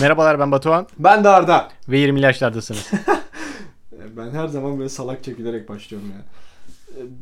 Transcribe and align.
Merhabalar 0.00 0.38
ben 0.38 0.52
Batuhan 0.52 0.86
Ben 0.98 1.24
de 1.24 1.28
Arda. 1.28 1.68
ve 1.88 1.98
20 1.98 2.20
yaşlardasınız. 2.20 2.90
Ben 4.16 4.30
her 4.30 4.46
zaman 4.48 4.78
böyle 4.78 4.88
salak 4.88 5.24
çekilerek 5.24 5.68
başlıyorum 5.68 6.08
ya. 6.10 6.16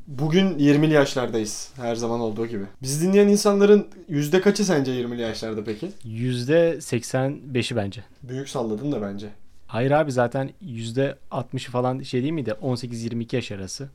Bugün 0.06 0.58
20'li 0.58 0.92
yaşlardayız. 0.92 1.68
Her 1.76 1.94
zaman 1.94 2.20
olduğu 2.20 2.46
gibi. 2.46 2.64
Bizi 2.82 3.06
dinleyen 3.08 3.28
insanların 3.28 3.86
yüzde 4.08 4.40
kaçı 4.40 4.64
sence 4.64 4.92
20'li 4.92 5.20
yaşlarda 5.20 5.64
peki? 5.64 5.90
%85'i 6.06 7.76
bence. 7.76 8.04
Büyük 8.22 8.48
salladın 8.48 8.92
da 8.92 9.02
bence. 9.02 9.26
Hayır 9.68 9.90
abi 9.90 10.12
zaten 10.12 10.50
%60'ı 10.64 11.70
falan 11.70 12.02
şey 12.02 12.22
değil 12.22 12.32
miydi? 12.32 12.54
18-22 12.62 13.36
yaş 13.36 13.52
arası. 13.52 13.88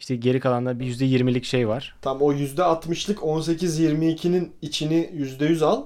İşte 0.00 0.16
geri 0.16 0.40
kalanında 0.40 0.80
bir 0.80 0.86
%20'lik 0.86 1.44
şey 1.44 1.68
var. 1.68 1.96
Tam 2.02 2.22
o 2.22 2.32
yüzde 2.32 2.62
60'lık 2.62 3.18
18-22'nin 3.18 4.52
içini 4.62 5.10
yüzde 5.14 5.46
yüz 5.46 5.62
al. 5.62 5.82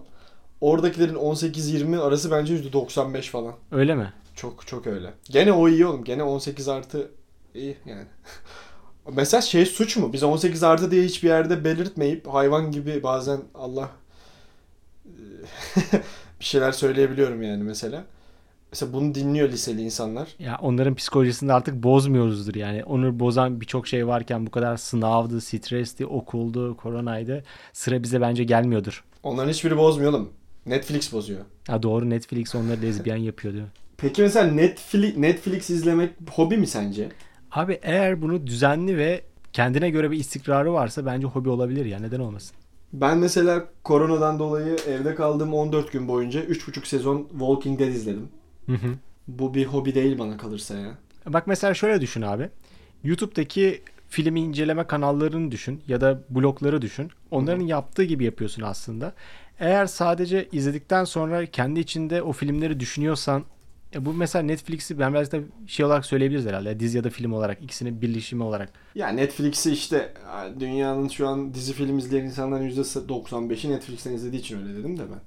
Oradakilerin 0.61 1.15
18-20 1.15 1.99
arası 1.99 2.31
bence 2.31 2.53
yüzde 2.53 2.73
95 2.73 3.29
falan. 3.29 3.55
Öyle 3.71 3.95
mi? 3.95 4.13
Çok 4.37 4.67
çok 4.67 4.87
öyle. 4.87 5.13
Gene 5.31 5.53
o 5.53 5.69
iyi 5.69 5.87
oğlum. 5.87 6.05
Gene 6.05 6.23
18 6.23 6.69
artı 6.69 7.11
iyi 7.55 7.77
yani. 7.87 8.07
Mesela 9.13 9.41
şey 9.41 9.67
suç 9.67 9.97
mu? 9.97 10.13
Biz 10.13 10.23
18 10.23 10.63
artı 10.63 10.91
diye 10.91 11.05
hiçbir 11.05 11.29
yerde 11.29 11.65
belirtmeyip 11.65 12.27
hayvan 12.27 12.71
gibi 12.73 13.03
bazen 13.03 13.41
Allah 13.55 13.91
bir 16.41 16.45
şeyler 16.45 16.73
söyleyebiliyorum 16.73 17.43
yani 17.43 17.63
mesela. 17.63 18.05
Mesela 18.73 18.93
bunu 18.93 19.15
dinliyor 19.15 19.49
liseli 19.49 19.83
insanlar. 19.83 20.29
Ya 20.39 20.59
onların 20.63 20.95
psikolojisini 20.95 21.53
artık 21.53 21.83
bozmuyoruzdur 21.83 22.55
yani. 22.55 22.85
Onu 22.85 23.21
bozan 23.21 23.61
birçok 23.61 23.87
şey 23.89 24.07
varken 24.07 24.47
bu 24.47 24.51
kadar 24.51 24.77
sınavdı, 24.77 25.41
stresti, 25.41 26.07
okuldu, 26.07 26.77
koronaydı. 26.77 27.45
Sıra 27.73 28.03
bize 28.03 28.21
bence 28.21 28.45
gelmiyordur. 28.45 29.05
Onların 29.23 29.51
hiçbiri 29.51 29.77
bozmuyor 29.77 30.13
oğlum. 30.13 30.29
Netflix 30.67 31.13
bozuyor. 31.13 31.41
Ha 31.67 31.83
doğru 31.83 32.11
Netflix 32.11 32.55
onları 32.55 32.83
lezbiyen 32.83 33.17
yapıyor 33.17 33.55
değil 33.55 33.65
mi? 33.65 33.71
Peki 33.97 34.23
mesela 34.23 34.53
Netflix, 34.53 35.17
Netflix 35.17 35.71
izlemek 35.71 36.11
hobi 36.31 36.57
mi 36.57 36.67
sence? 36.67 37.09
Abi 37.53 37.79
eğer 37.83 38.23
bunu 38.23 38.47
düzenli 38.47 38.97
ve 38.97 39.23
kendine 39.53 39.91
göre 39.91 40.11
bir 40.11 40.19
istikrarı 40.19 40.73
varsa 40.73 41.07
bence 41.07 41.27
hobi 41.27 41.49
olabilir 41.49 41.85
ya 41.85 41.99
neden 41.99 42.21
olmasın? 42.21 42.57
Ben 42.93 43.19
mesela 43.19 43.65
koronadan 43.85 44.39
dolayı 44.39 44.77
evde 44.89 45.15
kaldığım 45.15 45.55
14 45.55 45.93
gün 45.93 46.09
boyunca 46.09 46.41
3,5 46.45 46.87
sezon 46.87 47.27
Walking 47.31 47.79
Dead 47.81 47.89
izledim. 47.89 48.29
Hı 48.67 48.73
hı. 48.73 48.95
Bu 49.29 49.55
bir 49.55 49.65
hobi 49.65 49.95
değil 49.95 50.19
bana 50.19 50.37
kalırsa 50.37 50.79
ya. 50.79 50.95
Bak 51.27 51.47
mesela 51.47 51.75
şöyle 51.75 52.01
düşün 52.01 52.23
abi. 52.23 52.49
YouTube'daki 53.05 53.83
film 54.09 54.37
inceleme 54.37 54.87
kanallarını 54.87 55.51
düşün 55.51 55.83
ya 55.89 56.01
da 56.01 56.23
blogları 56.31 56.83
düşün. 56.83 57.11
Onların 57.31 57.65
yaptığı 57.65 58.05
gibi 58.05 58.25
yapıyorsun 58.25 58.63
aslında. 58.63 59.13
Eğer 59.61 59.87
sadece 59.87 60.49
izledikten 60.53 61.05
sonra 61.05 61.47
kendi 61.47 61.81
içinde 61.81 62.23
o 62.23 62.33
filmleri 62.33 62.81
düşünüyorsan 62.81 63.45
e 63.95 64.05
bu 64.05 64.13
mesela 64.13 64.43
Netflix'i 64.43 64.99
ben 64.99 65.15
biraz 65.15 65.33
da 65.33 65.39
şey 65.67 65.87
olarak 65.87 66.07
söyleyebiliriz 66.07 66.47
herhalde. 66.47 66.81
Dizi 66.81 66.97
ya 66.97 67.05
da 67.05 67.11
film 67.11 67.33
olarak 67.33 67.63
ikisinin 67.63 68.03
birleşimi 68.03 68.43
olarak. 68.43 68.73
Ya 68.95 69.09
Netflix'i 69.09 69.73
işte 69.73 70.15
dünyanın 70.61 71.09
şu 71.09 71.29
an 71.29 71.55
dizi 71.55 71.73
film 71.73 71.99
izleyen 71.99 72.25
insanların 72.25 72.71
%95'i 72.71 73.71
Netflix'ten 73.71 74.13
izlediği 74.13 74.41
için 74.41 74.59
öyle 74.59 74.79
dedim 74.79 74.99
de 74.99 75.03
ben. 75.03 75.21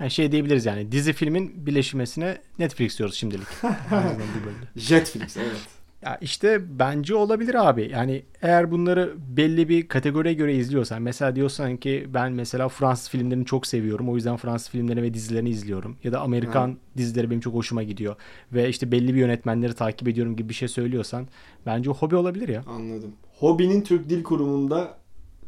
Yani 0.00 0.10
şey 0.10 0.32
diyebiliriz 0.32 0.66
yani 0.66 0.92
dizi 0.92 1.12
filmin 1.12 1.66
birleşmesine 1.66 2.38
Netflix 2.58 2.98
diyoruz 2.98 3.14
şimdilik. 3.16 3.46
Jetflix 4.76 5.36
evet. 5.36 5.78
Ya 6.02 6.18
işte 6.20 6.78
bence 6.78 7.14
olabilir 7.14 7.68
abi. 7.68 7.90
Yani 7.92 8.22
eğer 8.42 8.70
bunları 8.70 9.14
belli 9.36 9.68
bir 9.68 9.88
kategoriye 9.88 10.34
göre 10.34 10.54
izliyorsan 10.54 11.02
mesela 11.02 11.36
diyorsan 11.36 11.76
ki 11.76 12.06
ben 12.14 12.32
mesela 12.32 12.68
Fransız 12.68 13.08
filmlerini 13.08 13.44
çok 13.44 13.66
seviyorum. 13.66 14.08
O 14.08 14.14
yüzden 14.16 14.36
Fransız 14.36 14.70
filmlerini 14.70 15.02
ve 15.02 15.14
dizilerini 15.14 15.50
izliyorum. 15.50 15.96
Ya 16.04 16.12
da 16.12 16.20
Amerikan 16.20 16.78
dizileri 16.96 17.30
benim 17.30 17.40
çok 17.40 17.54
hoşuma 17.54 17.82
gidiyor. 17.82 18.16
Ve 18.52 18.68
işte 18.68 18.92
belli 18.92 19.14
bir 19.14 19.20
yönetmenleri 19.20 19.74
takip 19.74 20.08
ediyorum 20.08 20.36
gibi 20.36 20.48
bir 20.48 20.54
şey 20.54 20.68
söylüyorsan 20.68 21.28
bence 21.66 21.90
o 21.90 21.94
hobi 21.94 22.16
olabilir 22.16 22.48
ya. 22.48 22.64
Anladım. 22.66 23.12
Hobinin 23.38 23.82
Türk 23.82 24.10
Dil 24.10 24.22
Kurumu'nda 24.22 24.98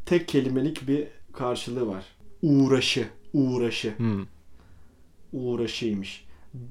tek 0.06 0.28
kelimelik 0.28 0.88
bir 0.88 1.06
karşılığı 1.32 1.86
var. 1.86 2.04
Uğraşı. 2.42 3.04
Uğraşı. 3.32 3.98
Hmm. 3.98 4.24
Uğraşıymış. 5.32 6.24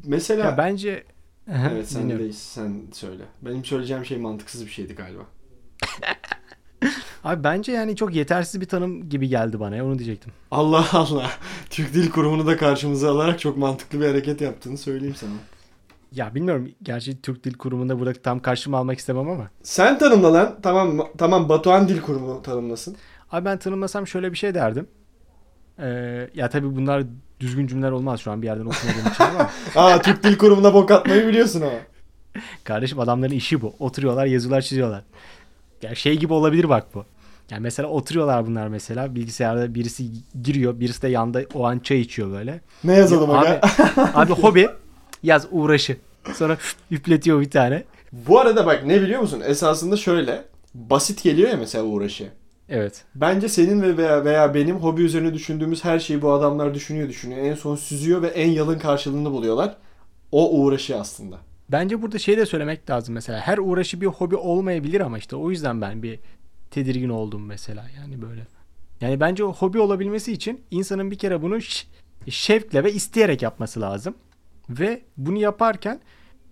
Mesela 0.06 0.46
Ya 0.46 0.58
bence 0.58 1.04
Evet 1.52 1.90
sen 1.90 2.10
de 2.10 2.34
sen 2.34 2.82
söyle. 2.94 3.24
Benim 3.42 3.66
söyleyeceğim 3.66 4.06
şey 4.06 4.18
mantıksız 4.18 4.66
bir 4.66 4.72
şeydi 4.72 4.96
galiba. 4.96 5.22
Abi 7.24 7.44
bence 7.44 7.72
yani 7.72 7.96
çok 7.96 8.16
yetersiz 8.16 8.62
bir 8.62 8.66
tanım 8.66 9.10
gibi 9.10 9.28
geldi 9.28 9.60
bana 9.60 9.76
ya 9.76 9.86
onu 9.86 10.00
diyecektim. 10.00 10.32
Allah 10.52 10.86
Allah. 10.94 11.30
Türk 11.70 11.94
Dil 11.94 12.10
Kurumu'nu 12.10 12.48
da 12.48 12.58
karşımıza 12.58 13.12
alarak 13.12 13.40
çok 13.40 13.58
mantıklı 13.58 14.00
bir 14.00 14.06
hareket 14.06 14.42
yaptığını 14.42 14.78
söyleyeyim 14.78 15.16
sana. 15.16 15.32
Ya 16.12 16.36
bilmiyorum 16.36 16.70
gerçi 16.84 17.22
Türk 17.22 17.44
Dil 17.44 17.54
Kurumu'nda 17.54 18.00
burada 18.00 18.14
tam 18.14 18.40
karşıma 18.40 18.78
almak 18.78 19.00
istemem 19.00 19.30
ama. 19.30 19.50
Sen 19.64 20.00
tanımla 20.00 20.34
lan. 20.34 20.60
Tamam 20.64 21.08
tamam 21.18 21.50
Batuhan 21.50 21.88
Dil 21.88 22.02
Kurumu 22.02 22.42
tanımlasın. 22.42 22.96
Abi 23.32 23.46
ben 23.46 23.60
tanımlasam 23.60 24.08
şöyle 24.08 24.32
bir 24.32 24.38
şey 24.38 24.54
derdim. 24.54 24.88
Ee, 25.80 26.30
ya 26.34 26.50
tabii 26.50 26.76
bunlar 26.76 27.04
düzgün 27.40 27.68
cümleler 27.68 27.92
olmaz 27.92 28.20
şu 28.20 28.32
an 28.32 28.42
bir 28.42 28.48
yerden 28.48 28.66
okumadığım 28.66 29.12
için 29.12 29.24
ama. 29.24 29.50
Aa 29.76 30.02
Türk 30.02 30.24
Dil 30.24 30.38
Kurumu'na 30.38 30.74
bok 30.74 30.92
atmayı 30.92 31.28
biliyorsun 31.28 31.62
ama. 31.62 31.80
Kardeşim 32.64 33.00
adamların 33.00 33.32
işi 33.32 33.62
bu. 33.62 33.76
Oturuyorlar 33.80 34.26
yazıyorlar 34.26 34.62
çiziyorlar. 34.62 35.04
Ya 35.82 35.96
şey 35.96 36.18
gibi 36.18 36.34
olabilir 36.34 36.70
bak 36.70 36.96
bu. 36.96 37.06
Yani 37.50 37.62
mesela 37.62 37.90
oturuyorlar 37.90 38.48
bunlar 38.48 38.68
mesela 38.68 39.16
bilgisayarda 39.16 39.76
birisi 39.76 40.06
giriyor 40.44 40.80
birisi 40.80 41.02
de 41.02 41.08
yanda 41.08 41.42
o 41.54 41.66
an 41.66 41.80
çay 41.80 42.00
içiyor 42.00 42.32
böyle. 42.32 42.62
Ne 42.84 42.94
yazalım 42.94 43.30
abi, 43.30 43.48
aga? 43.48 43.62
abi 44.14 44.32
hobi 44.42 44.70
yaz 45.24 45.48
uğraşı. 45.52 45.98
Sonra 46.34 46.58
üfletiyor 46.92 47.42
bir 47.42 47.50
tane. 47.50 47.84
Bu 48.12 48.40
arada 48.40 48.66
bak 48.66 48.86
ne 48.86 49.02
biliyor 49.02 49.22
musun? 49.22 49.42
Esasında 49.46 49.98
şöyle. 49.98 50.46
Basit 50.74 51.24
geliyor 51.24 51.50
ya 51.50 51.58
mesela 51.58 51.84
uğraşı. 51.84 52.30
Evet. 52.70 53.06
Bence 53.16 53.50
senin 53.50 53.82
ve 53.82 53.98
veya, 53.98 54.26
veya 54.26 54.54
benim 54.54 54.76
hobi 54.76 55.02
üzerine 55.02 55.34
düşündüğümüz 55.34 55.86
her 55.86 56.00
şeyi 56.00 56.22
bu 56.22 56.32
adamlar 56.32 56.74
düşünüyor 56.74 57.10
düşünüyor. 57.10 57.42
En 57.42 57.56
son 57.56 57.76
süzüyor 57.76 58.22
ve 58.22 58.28
en 58.28 58.52
yalın 58.52 58.80
karşılığını 58.80 59.32
buluyorlar. 59.32 59.78
O 60.32 60.60
uğraşı 60.60 61.00
aslında. 61.00 61.38
Bence 61.70 62.02
burada 62.02 62.20
şey 62.20 62.38
de 62.38 62.46
söylemek 62.46 62.90
lazım 62.90 63.16
mesela. 63.16 63.40
Her 63.40 63.58
uğraşı 63.58 64.02
bir 64.02 64.06
hobi 64.06 64.36
olmayabilir 64.36 65.02
ama 65.02 65.18
işte 65.18 65.36
o 65.36 65.52
yüzden 65.52 65.82
ben 65.82 66.04
bir 66.04 66.20
tedirgin 66.72 67.10
oldum 67.10 67.46
mesela 67.46 67.86
yani 67.98 68.22
böyle. 68.22 68.48
Yani 69.02 69.20
bence 69.20 69.44
o 69.44 69.54
hobi 69.54 69.80
olabilmesi 69.80 70.32
için 70.32 70.62
insanın 70.72 71.12
bir 71.12 71.18
kere 71.18 71.42
bunu 71.42 71.58
şevkle 72.30 72.84
ve 72.84 72.94
isteyerek 72.94 73.42
yapması 73.42 73.82
lazım. 73.82 74.16
Ve 74.70 75.02
bunu 75.18 75.38
yaparken 75.38 76.00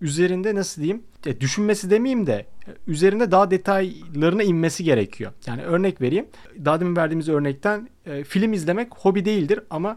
üzerinde 0.00 0.54
nasıl 0.54 0.82
diyeyim 0.82 1.02
e, 1.26 1.40
düşünmesi 1.40 1.90
demeyeyim 1.90 2.26
de 2.26 2.46
e, 2.68 2.70
üzerinde 2.86 3.30
daha 3.30 3.50
detaylarına 3.50 4.42
inmesi 4.42 4.84
gerekiyor. 4.84 5.32
Yani 5.46 5.62
örnek 5.62 6.00
vereyim. 6.00 6.26
Daha 6.64 6.80
demin 6.80 6.96
verdiğimiz 6.96 7.28
örnekten 7.28 7.88
e, 8.06 8.24
film 8.24 8.52
izlemek 8.52 8.94
hobi 8.94 9.24
değildir 9.24 9.60
ama 9.70 9.96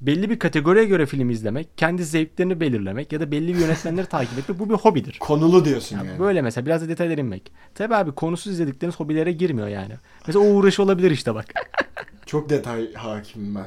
belli 0.00 0.30
bir 0.30 0.38
kategoriye 0.38 0.84
göre 0.84 1.06
film 1.06 1.30
izlemek, 1.30 1.78
kendi 1.78 2.04
zevklerini 2.04 2.60
belirlemek 2.60 3.12
ya 3.12 3.20
da 3.20 3.30
belli 3.30 3.54
bir 3.54 3.58
yönetmenleri 3.58 4.06
takip 4.10 4.38
etmek 4.38 4.58
bu 4.58 4.68
bir 4.68 4.74
hobidir. 4.74 5.18
Konulu 5.20 5.64
diyorsun 5.64 5.96
Yani 5.96 6.08
yani. 6.08 6.18
Böyle 6.18 6.42
mesela 6.42 6.66
biraz 6.66 6.82
da 6.82 6.88
detaylara 6.88 7.20
inmek. 7.20 7.52
Tabii 7.74 7.94
abi 7.94 8.12
konusuz 8.12 8.52
izledikleriniz 8.52 9.00
hobilere 9.00 9.32
girmiyor 9.32 9.68
yani. 9.68 9.94
Mesela 10.26 10.44
o 10.44 10.48
uğraşı 10.48 10.82
olabilir 10.82 11.10
işte 11.10 11.34
bak. 11.34 11.46
Çok 12.26 12.50
detay 12.50 12.94
hakimim 12.94 13.54
ben. 13.54 13.66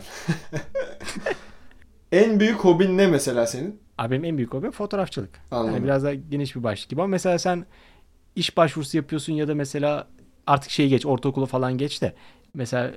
en 2.22 2.40
büyük 2.40 2.56
hobin 2.56 2.98
ne 2.98 3.08
mesela 3.08 3.48
senin? 3.48 3.85
Abi 3.98 4.12
benim 4.12 4.24
en 4.24 4.38
büyük 4.38 4.54
hobim 4.54 4.72
fotoğrafçılık. 4.72 5.30
Anladım. 5.52 5.74
Yani 5.74 5.84
biraz 5.84 6.04
daha 6.04 6.14
geniş 6.14 6.56
bir 6.56 6.64
başlık 6.64 6.90
gibi 6.90 7.02
ama 7.02 7.08
mesela 7.08 7.40
sen 7.40 7.66
iş 8.36 8.58
başvurusu 8.58 8.98
yapıyorsun 8.98 9.34
ya 9.34 9.48
da 9.48 9.56
mesela 9.56 10.08
artık 10.48 10.72
şey 10.72 10.90
geç 10.90 11.06
ortaokulu 11.06 11.46
falan 11.46 11.78
geç 11.78 12.02
de 12.02 12.14
mesela 12.54 12.92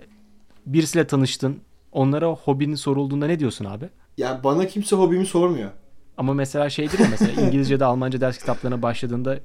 birisiyle 0.66 1.06
tanıştın 1.06 1.60
onlara 1.92 2.26
hobinin 2.26 2.74
sorulduğunda 2.74 3.26
ne 3.26 3.38
diyorsun 3.40 3.64
abi? 3.64 3.88
Ya 4.16 4.40
bana 4.44 4.66
kimse 4.66 4.96
hobimi 4.96 5.26
sormuyor. 5.26 5.70
Ama 6.16 6.34
mesela 6.34 6.70
şeydir 6.70 6.98
ya 6.98 7.06
mesela 7.10 7.42
İngilizce'de 7.46 7.84
Almanca 7.84 8.20
ders 8.20 8.38
kitaplarına 8.38 8.82
başladığında 8.82 9.38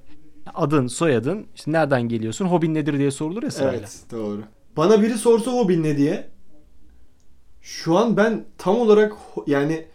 adın, 0.53 0.87
soyadın, 0.87 1.47
işte 1.55 1.71
nereden 1.71 2.01
geliyorsun, 2.01 2.45
hobin 2.45 2.73
nedir 2.73 2.97
diye 2.99 3.11
sorulur 3.11 3.43
ya 3.43 3.51
sırayla. 3.51 3.79
Evet 3.79 4.03
doğru. 4.11 4.41
Bana 4.77 5.01
biri 5.01 5.17
sorsa 5.17 5.51
hobin 5.51 5.83
ne 5.83 5.97
diye 5.97 6.27
şu 7.61 7.97
an 7.97 8.17
ben 8.17 8.45
tam 8.57 8.75
olarak 8.79 9.13
yani 9.47 9.85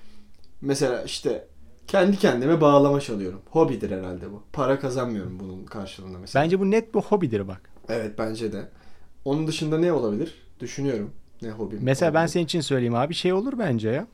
mesela 0.61 1.03
işte 1.03 1.45
kendi 1.87 2.17
kendime 2.19 2.61
bağlama 2.61 3.01
çalıyorum. 3.01 3.41
Hobidir 3.51 3.91
herhalde 3.91 4.33
bu. 4.33 4.43
Para 4.53 4.81
kazanmıyorum 4.81 5.41
bunun 5.41 5.65
karşılığında 5.65 6.19
mesela. 6.19 6.45
Bence 6.45 6.61
bu 6.61 6.71
net 6.71 6.95
bir 6.95 7.01
hobidir 7.01 7.49
bak. 7.49 7.61
Evet 7.89 8.19
bence 8.19 8.53
de. 8.53 8.69
Onun 9.25 9.47
dışında 9.47 9.79
ne 9.79 9.93
olabilir? 9.93 10.35
Düşünüyorum. 10.61 11.11
Ne 11.43 11.51
hobim 11.51 11.79
Mesela 11.83 12.15
ben 12.15 12.19
olabilir? 12.19 12.33
senin 12.33 12.45
için 12.45 12.61
söyleyeyim 12.61 12.95
abi 12.95 13.15
şey 13.15 13.33
olur 13.33 13.53
bence 13.59 13.89
ya. 13.91 14.07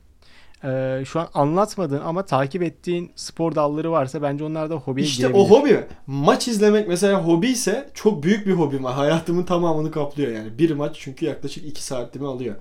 e, 0.71 1.05
şu 1.05 1.19
an 1.19 1.27
anlatmadığın 1.33 1.99
ama 2.01 2.25
takip 2.25 2.63
ettiğin 2.63 3.11
spor 3.15 3.55
dalları 3.55 3.91
varsa 3.91 4.21
bence 4.21 4.43
onlar 4.43 4.69
da 4.69 4.75
hobiye 4.75 5.07
İşte 5.07 5.21
girebilir. 5.27 5.39
o 5.45 5.49
hobi? 5.49 5.83
Maç 6.07 6.47
izlemek 6.47 6.87
mesela 6.87 7.23
hobi 7.23 7.47
ise 7.47 7.89
çok 7.93 8.23
büyük 8.23 8.47
bir 8.47 8.53
hobim 8.53 8.83
var. 8.83 8.93
Hayatımın 8.93 9.43
tamamını 9.43 9.91
kaplıyor 9.91 10.31
yani. 10.31 10.57
Bir 10.57 10.71
maç 10.71 10.97
çünkü 10.99 11.25
yaklaşık 11.25 11.65
2 11.65 11.83
saatimi 11.83 12.27
alıyor. 12.27 12.55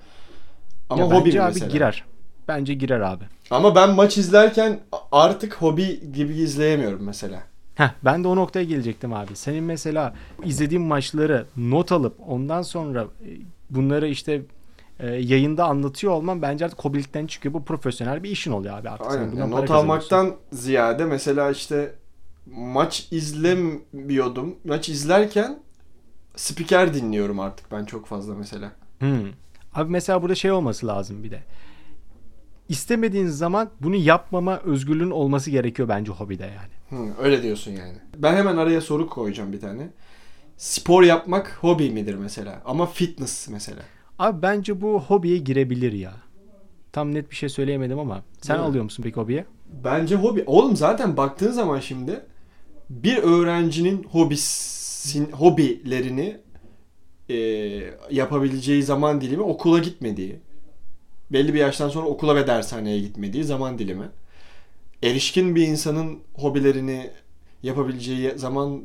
Ama 0.91 1.03
Ya 1.03 1.11
hobi 1.11 1.25
bence 1.27 1.43
abi 1.43 1.53
mesela. 1.55 1.71
girer. 1.73 2.05
Bence 2.49 2.75
girer 2.75 3.01
abi. 3.01 3.25
Ama 3.51 3.75
ben 3.75 3.91
maç 3.91 4.19
izlerken 4.19 4.81
artık 5.13 5.55
hobi 5.55 6.13
gibi 6.13 6.35
izleyemiyorum 6.35 7.03
mesela. 7.05 7.43
Heh, 7.75 7.91
ben 8.05 8.25
de 8.25 8.29
o 8.29 8.37
noktaya 8.37 8.65
gelecektim 8.65 9.13
abi. 9.13 9.37
Senin 9.37 9.65
mesela 9.65 10.15
izlediğin 10.45 10.83
maçları 10.83 11.47
not 11.57 11.93
alıp 11.93 12.17
ondan 12.27 12.63
sonra 12.63 13.03
e, 13.03 13.29
bunları 13.71 14.09
işte 14.09 14.43
e, 15.01 15.07
yayında 15.07 15.65
anlatıyor 15.65 16.13
olman 16.13 16.43
bence 16.43 16.65
artık 16.65 16.85
hobilikten 16.85 17.27
çıkıyor. 17.27 17.55
Bu 17.55 17.65
profesyonel 17.65 18.23
bir 18.23 18.31
işin 18.31 18.53
oluyor 18.53 18.79
abi 18.79 18.91
artık. 18.91 19.11
Aynen. 19.11 19.37
Yani 19.37 19.51
not 19.51 19.71
almaktan 19.71 20.35
ziyade 20.53 21.05
mesela 21.05 21.51
işte 21.51 21.95
maç 22.47 23.09
izlemiyordum. 23.11 24.57
Maç 24.65 24.89
izlerken 24.89 25.59
spiker 26.37 26.95
dinliyorum 26.95 27.41
artık 27.41 27.73
ben 27.73 27.85
çok 27.85 28.07
fazla 28.07 28.35
mesela. 28.35 28.73
Hmm. 28.99 29.27
Abi 29.75 29.91
mesela 29.91 30.23
burada 30.23 30.35
şey 30.35 30.51
olması 30.53 30.87
lazım 30.87 31.25
bir 31.25 31.31
de. 31.31 31.43
İstemediğin 32.69 33.27
zaman 33.27 33.71
bunu 33.81 33.97
yapmama 33.97 34.59
özgürlüğün 34.59 35.11
olması 35.11 35.51
gerekiyor 35.51 35.89
bence 35.89 36.13
hobide 36.13 36.43
yani. 36.43 37.03
Hı, 37.03 37.13
öyle 37.23 37.43
diyorsun 37.43 37.71
yani. 37.73 37.97
Ben 38.17 38.37
hemen 38.37 38.57
araya 38.57 38.81
soru 38.81 39.09
koyacağım 39.09 39.53
bir 39.53 39.61
tane. 39.61 39.89
Spor 40.57 41.03
yapmak 41.03 41.59
hobi 41.61 41.91
midir 41.91 42.15
mesela? 42.15 42.63
Ama 42.65 42.87
fitness 42.87 43.49
mesela. 43.49 43.83
Abi 44.19 44.43
bence 44.43 44.81
bu 44.81 45.01
hobiye 45.01 45.39
girebilir 45.39 45.93
ya. 45.93 46.13
Tam 46.93 47.15
net 47.15 47.31
bir 47.31 47.37
şey 47.37 47.49
söyleyemedim 47.49 47.99
ama 47.99 48.23
sen 48.41 48.57
Değil 48.57 48.69
alıyor 48.69 48.85
musun 48.85 49.03
peki 49.03 49.17
hobiye? 49.17 49.45
Bence 49.85 50.17
hobi. 50.17 50.45
Oğlum 50.47 50.77
zaten 50.77 51.17
baktığın 51.17 51.53
zaman 51.53 51.81
şimdi 51.81 52.21
bir 52.91 53.17
öğrencinin 53.19 54.03
hobisin, 54.03 55.33
hobilerini 55.33 56.37
e, 57.29 57.37
yapabileceği 58.11 58.83
zaman 58.83 59.21
dilimi 59.21 59.43
okula 59.43 59.79
gitmediği, 59.79 60.37
belli 61.31 61.55
bir 61.55 61.59
yaştan 61.59 61.89
sonra 61.89 62.07
okula 62.07 62.37
ve 62.37 62.47
dershaneye 62.47 63.01
gitmediği 63.01 63.45
zaman 63.45 63.79
dilimi. 63.79 64.09
Erişkin 65.03 65.57
bir 65.57 65.67
insanın 65.67 66.19
hobilerini 66.35 67.11
yapabileceği 67.63 68.33
zaman 68.39 68.83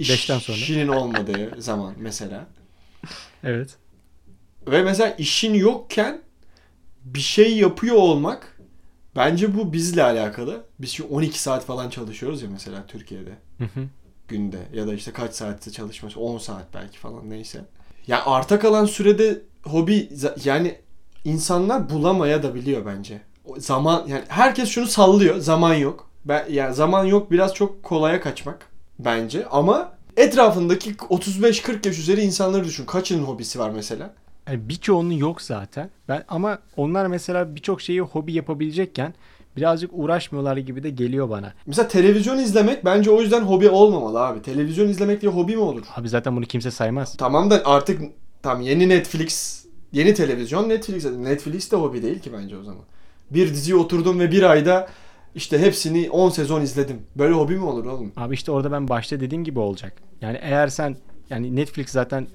Beşten 0.00 0.38
sonra. 0.38 0.56
işinin 0.56 0.88
olmadığı 0.88 1.62
zaman 1.62 1.94
mesela. 1.98 2.46
Evet. 3.44 3.76
Ve 4.66 4.82
mesela 4.82 5.10
işin 5.10 5.54
yokken 5.54 6.22
bir 7.04 7.20
şey 7.20 7.56
yapıyor 7.56 7.96
olmak 7.96 8.60
bence 9.16 9.54
bu 9.54 9.72
bizle 9.72 10.02
alakalı. 10.02 10.64
Biz 10.78 10.90
şu 10.92 11.04
12 11.08 11.40
saat 11.40 11.64
falan 11.64 11.90
çalışıyoruz 11.90 12.42
ya 12.42 12.48
mesela 12.50 12.86
Türkiye'de 12.86 13.30
Hı 13.58 13.64
hı. 13.64 13.86
günde 14.28 14.58
ya 14.74 14.86
da 14.86 14.94
işte 14.94 15.12
kaç 15.12 15.34
saatte 15.34 15.70
çalışması 15.70 16.20
10 16.20 16.38
saat 16.38 16.74
belki 16.74 16.98
falan 16.98 17.30
neyse. 17.30 17.64
Ya 18.06 18.24
arta 18.26 18.58
kalan 18.58 18.84
sürede 18.84 19.42
hobi 19.64 20.08
yani 20.44 20.78
insanlar 21.24 21.90
bulamaya 21.90 22.42
da 22.42 22.54
biliyor 22.54 22.86
bence. 22.86 23.20
O 23.44 23.60
zaman 23.60 24.04
yani 24.06 24.22
herkes 24.28 24.68
şunu 24.68 24.86
sallıyor. 24.86 25.38
Zaman 25.38 25.74
yok. 25.74 26.10
Ben 26.24 26.44
yani 26.50 26.74
zaman 26.74 27.04
yok 27.04 27.30
biraz 27.30 27.54
çok 27.54 27.82
kolaya 27.82 28.20
kaçmak 28.20 28.66
bence 28.98 29.46
ama 29.46 29.92
etrafındaki 30.16 30.94
35-40 30.94 31.86
yaş 31.86 31.98
üzeri 31.98 32.20
insanları 32.20 32.64
düşün. 32.64 32.86
Kaçının 32.86 33.24
hobisi 33.24 33.58
var 33.58 33.70
mesela? 33.70 34.14
Yani 34.48 34.68
birçoğunun 34.68 35.12
yok 35.12 35.42
zaten. 35.42 35.90
Ben 36.08 36.24
ama 36.28 36.58
onlar 36.76 37.06
mesela 37.06 37.54
birçok 37.56 37.80
şeyi 37.80 38.00
hobi 38.00 38.32
yapabilecekken 38.32 39.14
birazcık 39.56 39.90
uğraşmıyorlar 39.92 40.56
gibi 40.56 40.82
de 40.82 40.90
geliyor 40.90 41.30
bana. 41.30 41.52
Mesela 41.66 41.88
televizyon 41.88 42.38
izlemek 42.38 42.84
bence 42.84 43.10
o 43.10 43.20
yüzden 43.20 43.40
hobi 43.40 43.68
olmamalı 43.68 44.20
abi. 44.20 44.42
Televizyon 44.42 44.88
izlemek 44.88 45.22
diye 45.22 45.32
hobi 45.32 45.56
mi 45.56 45.62
olur? 45.62 45.82
Abi 45.96 46.08
zaten 46.08 46.36
bunu 46.36 46.44
kimse 46.46 46.70
saymaz. 46.70 47.16
Tamam 47.16 47.50
da 47.50 47.62
artık 47.64 48.00
tam 48.42 48.60
yeni 48.60 48.88
Netflix, 48.88 49.64
yeni 49.92 50.14
televizyon 50.14 50.68
Netflix. 50.68 51.04
Netflix 51.04 51.72
de 51.72 51.76
hobi 51.76 52.02
değil 52.02 52.18
ki 52.18 52.32
bence 52.32 52.56
o 52.56 52.62
zaman. 52.62 52.82
Bir 53.30 53.48
diziye 53.48 53.76
oturdum 53.76 54.20
ve 54.20 54.32
bir 54.32 54.42
ayda 54.42 54.88
işte 55.34 55.58
hepsini 55.58 56.10
10 56.10 56.30
sezon 56.30 56.60
izledim. 56.60 57.02
Böyle 57.16 57.34
hobi 57.34 57.56
mi 57.56 57.64
olur 57.64 57.86
oğlum? 57.86 58.12
Abi 58.16 58.34
işte 58.34 58.52
orada 58.52 58.72
ben 58.72 58.88
başta 58.88 59.20
dediğim 59.20 59.44
gibi 59.44 59.58
olacak. 59.58 59.92
Yani 60.20 60.38
eğer 60.42 60.68
sen 60.68 60.96
yani 61.30 61.56
Netflix 61.56 61.88
zaten 61.88 62.26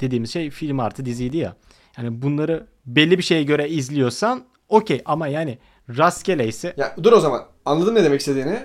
dediğimiz 0.00 0.32
şey 0.32 0.50
film 0.50 0.80
artı 0.80 1.04
diziydi 1.04 1.36
ya. 1.36 1.56
Yani 1.98 2.22
bunları 2.22 2.66
belli 2.86 3.18
bir 3.18 3.22
şeye 3.22 3.42
göre 3.42 3.68
izliyorsan 3.68 4.44
okey 4.68 5.02
ama 5.04 5.28
yani 5.28 5.58
rastgele 5.88 6.48
ise 6.48 6.74
Ya 6.76 6.96
dur 7.02 7.12
o 7.12 7.20
zaman. 7.20 7.44
Anladın 7.64 7.94
ne 7.94 8.04
demek 8.04 8.20
istediğini? 8.20 8.58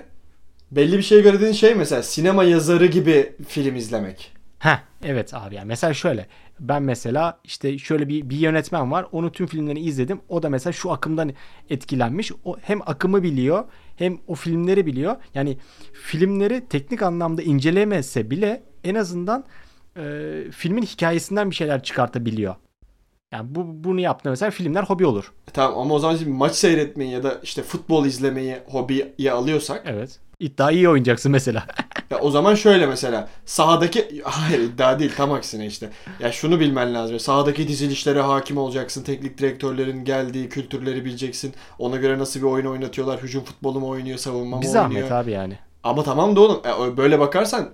Belli 0.70 0.98
bir 0.98 1.02
şeye 1.02 1.20
göre 1.20 1.36
dediğin 1.36 1.52
şey 1.52 1.74
mesela 1.74 2.02
sinema 2.02 2.44
yazarı 2.44 2.86
gibi 2.86 3.36
film 3.48 3.76
izlemek. 3.76 4.32
Heh, 4.58 4.78
evet 5.04 5.34
abi 5.34 5.54
yani 5.54 5.66
mesela 5.66 5.94
şöyle 5.94 6.26
ben 6.62 6.82
mesela 6.82 7.40
işte 7.44 7.78
şöyle 7.78 8.08
bir, 8.08 8.30
bir 8.30 8.36
yönetmen 8.36 8.90
var 8.90 9.06
onu 9.12 9.32
tüm 9.32 9.46
filmlerini 9.46 9.80
izledim 9.80 10.20
o 10.28 10.42
da 10.42 10.48
mesela 10.48 10.72
şu 10.72 10.92
akımdan 10.92 11.32
etkilenmiş 11.70 12.32
o 12.44 12.56
hem 12.62 12.80
akımı 12.86 13.22
biliyor 13.22 13.64
hem 13.96 14.18
o 14.26 14.34
filmleri 14.34 14.86
biliyor 14.86 15.16
yani 15.34 15.58
filmleri 15.92 16.68
teknik 16.68 17.02
anlamda 17.02 17.42
incelemese 17.42 18.30
bile 18.30 18.62
en 18.84 18.94
azından 18.94 19.44
e, 19.96 20.02
filmin 20.50 20.82
hikayesinden 20.82 21.50
bir 21.50 21.54
şeyler 21.54 21.82
çıkartabiliyor. 21.82 22.54
Yani 23.32 23.54
bu 23.54 23.84
bunu 23.84 24.00
yaptı 24.00 24.30
mesela 24.30 24.50
filmler 24.50 24.82
hobi 24.82 25.06
olur. 25.06 25.32
E 25.48 25.50
Tamam 25.50 25.78
ama 25.78 25.94
o 25.94 25.98
zaman 25.98 26.16
şimdi 26.16 26.30
maç 26.30 26.54
seyretmeyi 26.54 27.12
ya 27.12 27.22
da 27.22 27.40
işte 27.42 27.62
futbol 27.62 28.06
izlemeyi 28.06 28.56
hobiye 28.66 29.32
alıyorsak 29.32 29.82
Evet. 29.86 30.20
İddia 30.38 30.70
iyi 30.70 30.88
oynayacaksın 30.88 31.32
mesela. 31.32 31.66
Ya 32.12 32.18
o 32.18 32.30
zaman 32.30 32.54
şöyle 32.54 32.86
mesela 32.86 33.28
sahadaki 33.46 34.22
hayır 34.24 34.60
iddia 34.60 34.98
değil 34.98 35.12
tam 35.16 35.32
aksine 35.32 35.66
işte. 35.66 35.90
Ya 36.20 36.32
şunu 36.32 36.60
bilmen 36.60 36.94
lazım. 36.94 37.18
Sahadaki 37.20 37.68
dizilişlere 37.68 38.20
hakim 38.20 38.56
olacaksın. 38.58 39.02
Teknik 39.04 39.38
direktörlerin 39.38 40.04
geldiği 40.04 40.48
kültürleri 40.48 41.04
bileceksin. 41.04 41.54
Ona 41.78 41.96
göre 41.96 42.18
nasıl 42.18 42.40
bir 42.40 42.46
oyun 42.46 42.66
oynatıyorlar. 42.66 43.22
Hücum 43.22 43.44
futbolu 43.44 43.80
mu 43.80 43.88
oynuyor, 43.88 44.18
savunma 44.18 44.56
mı 44.56 44.62
bir 44.62 44.66
oynuyor? 44.66 44.82
zahmet 44.82 45.12
abi 45.12 45.30
yani. 45.30 45.58
Ama 45.82 46.02
tamam 46.02 46.36
da 46.36 46.40
oğlum 46.40 46.60
e, 46.66 46.96
böyle 46.96 47.18
bakarsan 47.18 47.70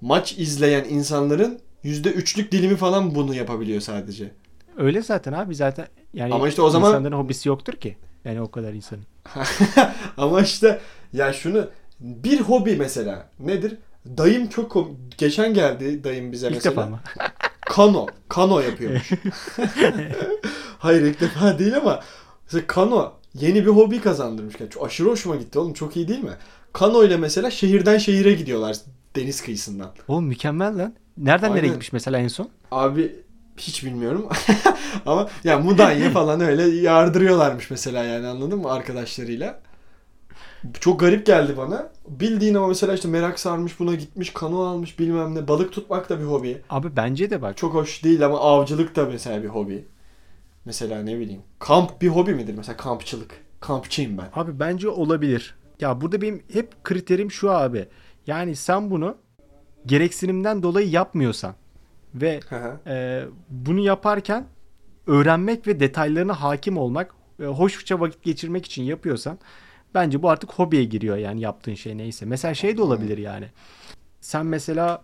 maç 0.00 0.32
izleyen 0.32 0.84
insanların 0.84 1.60
%3'lük 1.84 2.52
dilimi 2.52 2.76
falan 2.76 3.14
bunu 3.14 3.34
yapabiliyor 3.34 3.80
sadece. 3.80 4.30
Öyle 4.76 5.02
zaten 5.02 5.32
abi 5.32 5.54
zaten 5.54 5.86
yani 6.14 6.34
Ama 6.34 6.48
işte 6.48 6.62
o 6.62 6.70
zaman- 6.70 6.90
insanların 6.90 7.16
hobisi 7.16 7.48
yoktur 7.48 7.72
ki. 7.72 7.96
Yani 8.24 8.40
o 8.40 8.50
kadar 8.50 8.72
insanın. 8.72 9.04
Ama 10.16 10.40
işte 10.40 10.80
ya 11.12 11.32
şunu 11.32 11.68
bir 12.04 12.40
hobi 12.40 12.76
mesela 12.76 13.28
nedir? 13.38 13.76
Dayım 14.16 14.48
çok 14.48 14.72
kom- 14.72 14.94
geçen 15.18 15.54
geldi 15.54 16.04
dayım 16.04 16.32
bize 16.32 16.46
İlk 16.46 16.54
mesela. 16.54 16.70
defa 16.76 16.86
mı? 16.86 17.00
Kano. 17.60 18.06
Kano 18.28 18.60
yapıyormuş. 18.60 19.10
Hayır 20.78 21.02
ilk 21.02 21.20
defa 21.20 21.58
değil 21.58 21.76
ama 21.76 22.00
mesela 22.44 22.66
kano 22.66 23.12
yeni 23.34 23.62
bir 23.66 23.70
hobi 23.70 24.00
kazandırmış. 24.00 24.54
Yani 24.60 24.70
çok 24.70 24.86
aşırı 24.86 25.08
hoşuma 25.08 25.36
gitti 25.36 25.58
oğlum. 25.58 25.72
Çok 25.72 25.96
iyi 25.96 26.08
değil 26.08 26.24
mi? 26.24 26.32
Kano 26.72 27.04
ile 27.04 27.16
mesela 27.16 27.50
şehirden 27.50 27.98
şehire 27.98 28.32
gidiyorlar 28.32 28.76
deniz 29.16 29.42
kıyısından. 29.42 29.90
Oğlum 30.08 30.24
mükemmel 30.26 30.78
lan. 30.78 30.94
Nereden 31.18 31.50
nereye 31.50 31.60
Aynen. 31.60 31.68
gitmiş 31.70 31.92
mesela 31.92 32.18
en 32.18 32.28
son? 32.28 32.48
Abi 32.70 33.16
hiç 33.56 33.84
bilmiyorum. 33.84 34.28
ama 35.06 35.28
ya 35.44 35.58
Mudanya 35.58 36.10
falan 36.10 36.40
öyle 36.40 36.62
yardırıyorlarmış 36.62 37.70
mesela 37.70 38.04
yani 38.04 38.26
anladın 38.26 38.58
mı 38.58 38.72
arkadaşlarıyla. 38.72 39.60
Çok 40.80 41.00
garip 41.00 41.26
geldi 41.26 41.56
bana. 41.56 41.92
Bildiğin 42.08 42.54
ama 42.54 42.68
mesela 42.68 42.94
işte 42.94 43.08
merak 43.08 43.40
sarmış 43.40 43.80
buna 43.80 43.94
gitmiş 43.94 44.32
kano 44.32 44.64
almış 44.64 44.98
bilmem 44.98 45.34
ne. 45.34 45.48
Balık 45.48 45.72
tutmak 45.72 46.10
da 46.10 46.20
bir 46.20 46.24
hobi. 46.24 46.62
Abi 46.70 46.96
bence 46.96 47.30
de 47.30 47.42
bak. 47.42 47.56
Çok 47.56 47.74
hoş 47.74 48.04
değil 48.04 48.26
ama 48.26 48.40
avcılık 48.40 48.96
da 48.96 49.04
mesela 49.04 49.42
bir 49.42 49.48
hobi. 49.48 49.84
Mesela 50.64 51.02
ne 51.02 51.18
bileyim. 51.18 51.42
Kamp 51.58 52.02
bir 52.02 52.08
hobi 52.08 52.34
midir? 52.34 52.54
Mesela 52.56 52.76
kampçılık. 52.76 53.30
Kampçıyım 53.60 54.18
ben. 54.18 54.28
Abi 54.34 54.60
bence 54.60 54.88
olabilir. 54.88 55.54
Ya 55.80 56.00
burada 56.00 56.22
benim 56.22 56.42
hep 56.52 56.84
kriterim 56.84 57.30
şu 57.30 57.50
abi. 57.50 57.88
Yani 58.26 58.56
sen 58.56 58.90
bunu 58.90 59.16
gereksinimden 59.86 60.62
dolayı 60.62 60.90
yapmıyorsan 60.90 61.54
ve 62.14 62.40
e, 62.86 63.24
bunu 63.50 63.80
yaparken 63.80 64.46
öğrenmek 65.06 65.66
ve 65.66 65.80
detaylarına 65.80 66.42
hakim 66.42 66.76
olmak, 66.76 67.14
e, 67.40 67.44
hoşça 67.44 68.00
vakit 68.00 68.22
geçirmek 68.22 68.66
için 68.66 68.82
yapıyorsan 68.82 69.38
bence 69.94 70.22
bu 70.22 70.30
artık 70.30 70.52
hobiye 70.52 70.84
giriyor 70.84 71.16
yani 71.16 71.40
yaptığın 71.40 71.74
şey 71.74 71.98
neyse. 71.98 72.26
Mesela 72.26 72.54
şey 72.54 72.76
de 72.76 72.82
olabilir 72.82 73.18
yani. 73.18 73.46
Sen 74.20 74.46
mesela 74.46 75.02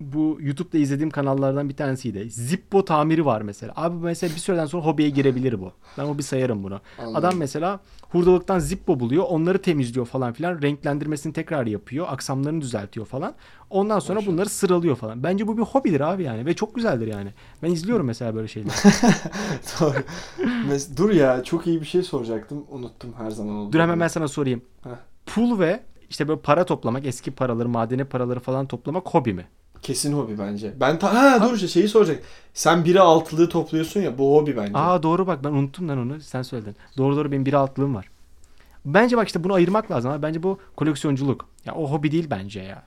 bu 0.00 0.38
YouTube'da 0.40 0.78
izlediğim 0.78 1.10
kanallardan 1.10 1.68
bir 1.68 1.76
tanesiydi. 1.76 2.30
Zippo 2.30 2.84
tamiri 2.84 3.24
var 3.26 3.42
mesela. 3.42 3.72
Abi 3.76 3.96
mesela 3.96 4.34
bir 4.34 4.40
süreden 4.40 4.66
sonra 4.66 4.84
hobiye 4.84 5.10
girebilir 5.10 5.60
bu. 5.60 5.72
Ben 5.98 6.04
o 6.04 6.18
bir 6.18 6.22
sayarım 6.22 6.62
bunu. 6.62 6.80
Anladım. 6.98 7.16
Adam 7.16 7.36
mesela 7.36 7.80
hurdalıktan 8.10 8.58
Zippo 8.58 9.00
buluyor. 9.00 9.24
Onları 9.28 9.62
temizliyor 9.62 10.06
falan 10.06 10.32
filan. 10.32 10.62
Renklendirmesini 10.62 11.32
tekrar 11.32 11.66
yapıyor. 11.66 12.06
Aksamlarını 12.08 12.60
düzeltiyor 12.60 13.06
falan. 13.06 13.34
Ondan 13.70 13.98
sonra 13.98 14.26
bunları 14.26 14.48
sıralıyor 14.48 14.96
falan. 14.96 15.22
Bence 15.22 15.46
bu 15.46 15.56
bir 15.56 15.62
hobidir 15.62 16.00
abi 16.00 16.22
yani. 16.22 16.46
Ve 16.46 16.54
çok 16.54 16.74
güzeldir 16.74 17.06
yani. 17.06 17.30
Ben 17.62 17.70
izliyorum 17.72 18.06
mesela 18.06 18.34
böyle 18.34 18.48
şeyleri. 18.48 18.72
Doğru. 19.80 20.02
Dur 20.96 21.10
ya 21.10 21.44
çok 21.44 21.66
iyi 21.66 21.80
bir 21.80 21.86
şey 21.86 22.02
soracaktım. 22.02 22.64
Unuttum 22.70 23.14
her 23.18 23.30
zaman 23.30 23.54
oldu. 23.54 23.72
Dur 23.72 23.80
hemen 23.80 24.00
ben 24.00 24.08
sana 24.08 24.28
sorayım. 24.28 24.62
Heh. 24.82 24.90
Pul 25.26 25.58
ve 25.58 25.80
işte 26.10 26.28
böyle 26.28 26.40
para 26.40 26.66
toplamak, 26.66 27.06
eski 27.06 27.30
paraları, 27.30 27.68
madeni 27.68 28.04
paraları 28.04 28.40
falan 28.40 28.66
toplamak 28.66 29.08
hobi 29.08 29.32
mi? 29.34 29.46
Kesin 29.82 30.12
hobi 30.12 30.38
bence. 30.38 30.74
Ben 30.80 30.98
ta 30.98 31.14
ha 31.14 31.48
dur 31.48 31.54
işte 31.54 31.68
şeyi 31.68 31.88
soracak. 31.88 32.22
Sen 32.54 32.84
biri 32.84 33.00
altılığı 33.00 33.48
topluyorsun 33.48 34.00
ya 34.00 34.18
bu 34.18 34.36
hobi 34.36 34.56
bence. 34.56 34.78
Aa 34.78 35.02
doğru 35.02 35.26
bak 35.26 35.44
ben 35.44 35.50
unuttum 35.50 35.88
lan 35.88 35.98
onu. 35.98 36.20
Sen 36.20 36.42
söyledin. 36.42 36.76
Doğru 36.96 37.16
doğru 37.16 37.32
benim 37.32 37.46
bir 37.46 37.52
altlığım 37.52 37.94
var. 37.94 38.10
Bence 38.84 39.16
bak 39.16 39.26
işte 39.26 39.44
bunu 39.44 39.52
ayırmak 39.54 39.90
lazım 39.90 40.10
ama 40.10 40.22
bence 40.22 40.42
bu 40.42 40.58
koleksiyonculuk. 40.76 41.48
Ya 41.64 41.74
o 41.74 41.90
hobi 41.90 42.12
değil 42.12 42.26
bence 42.30 42.60
ya. 42.60 42.82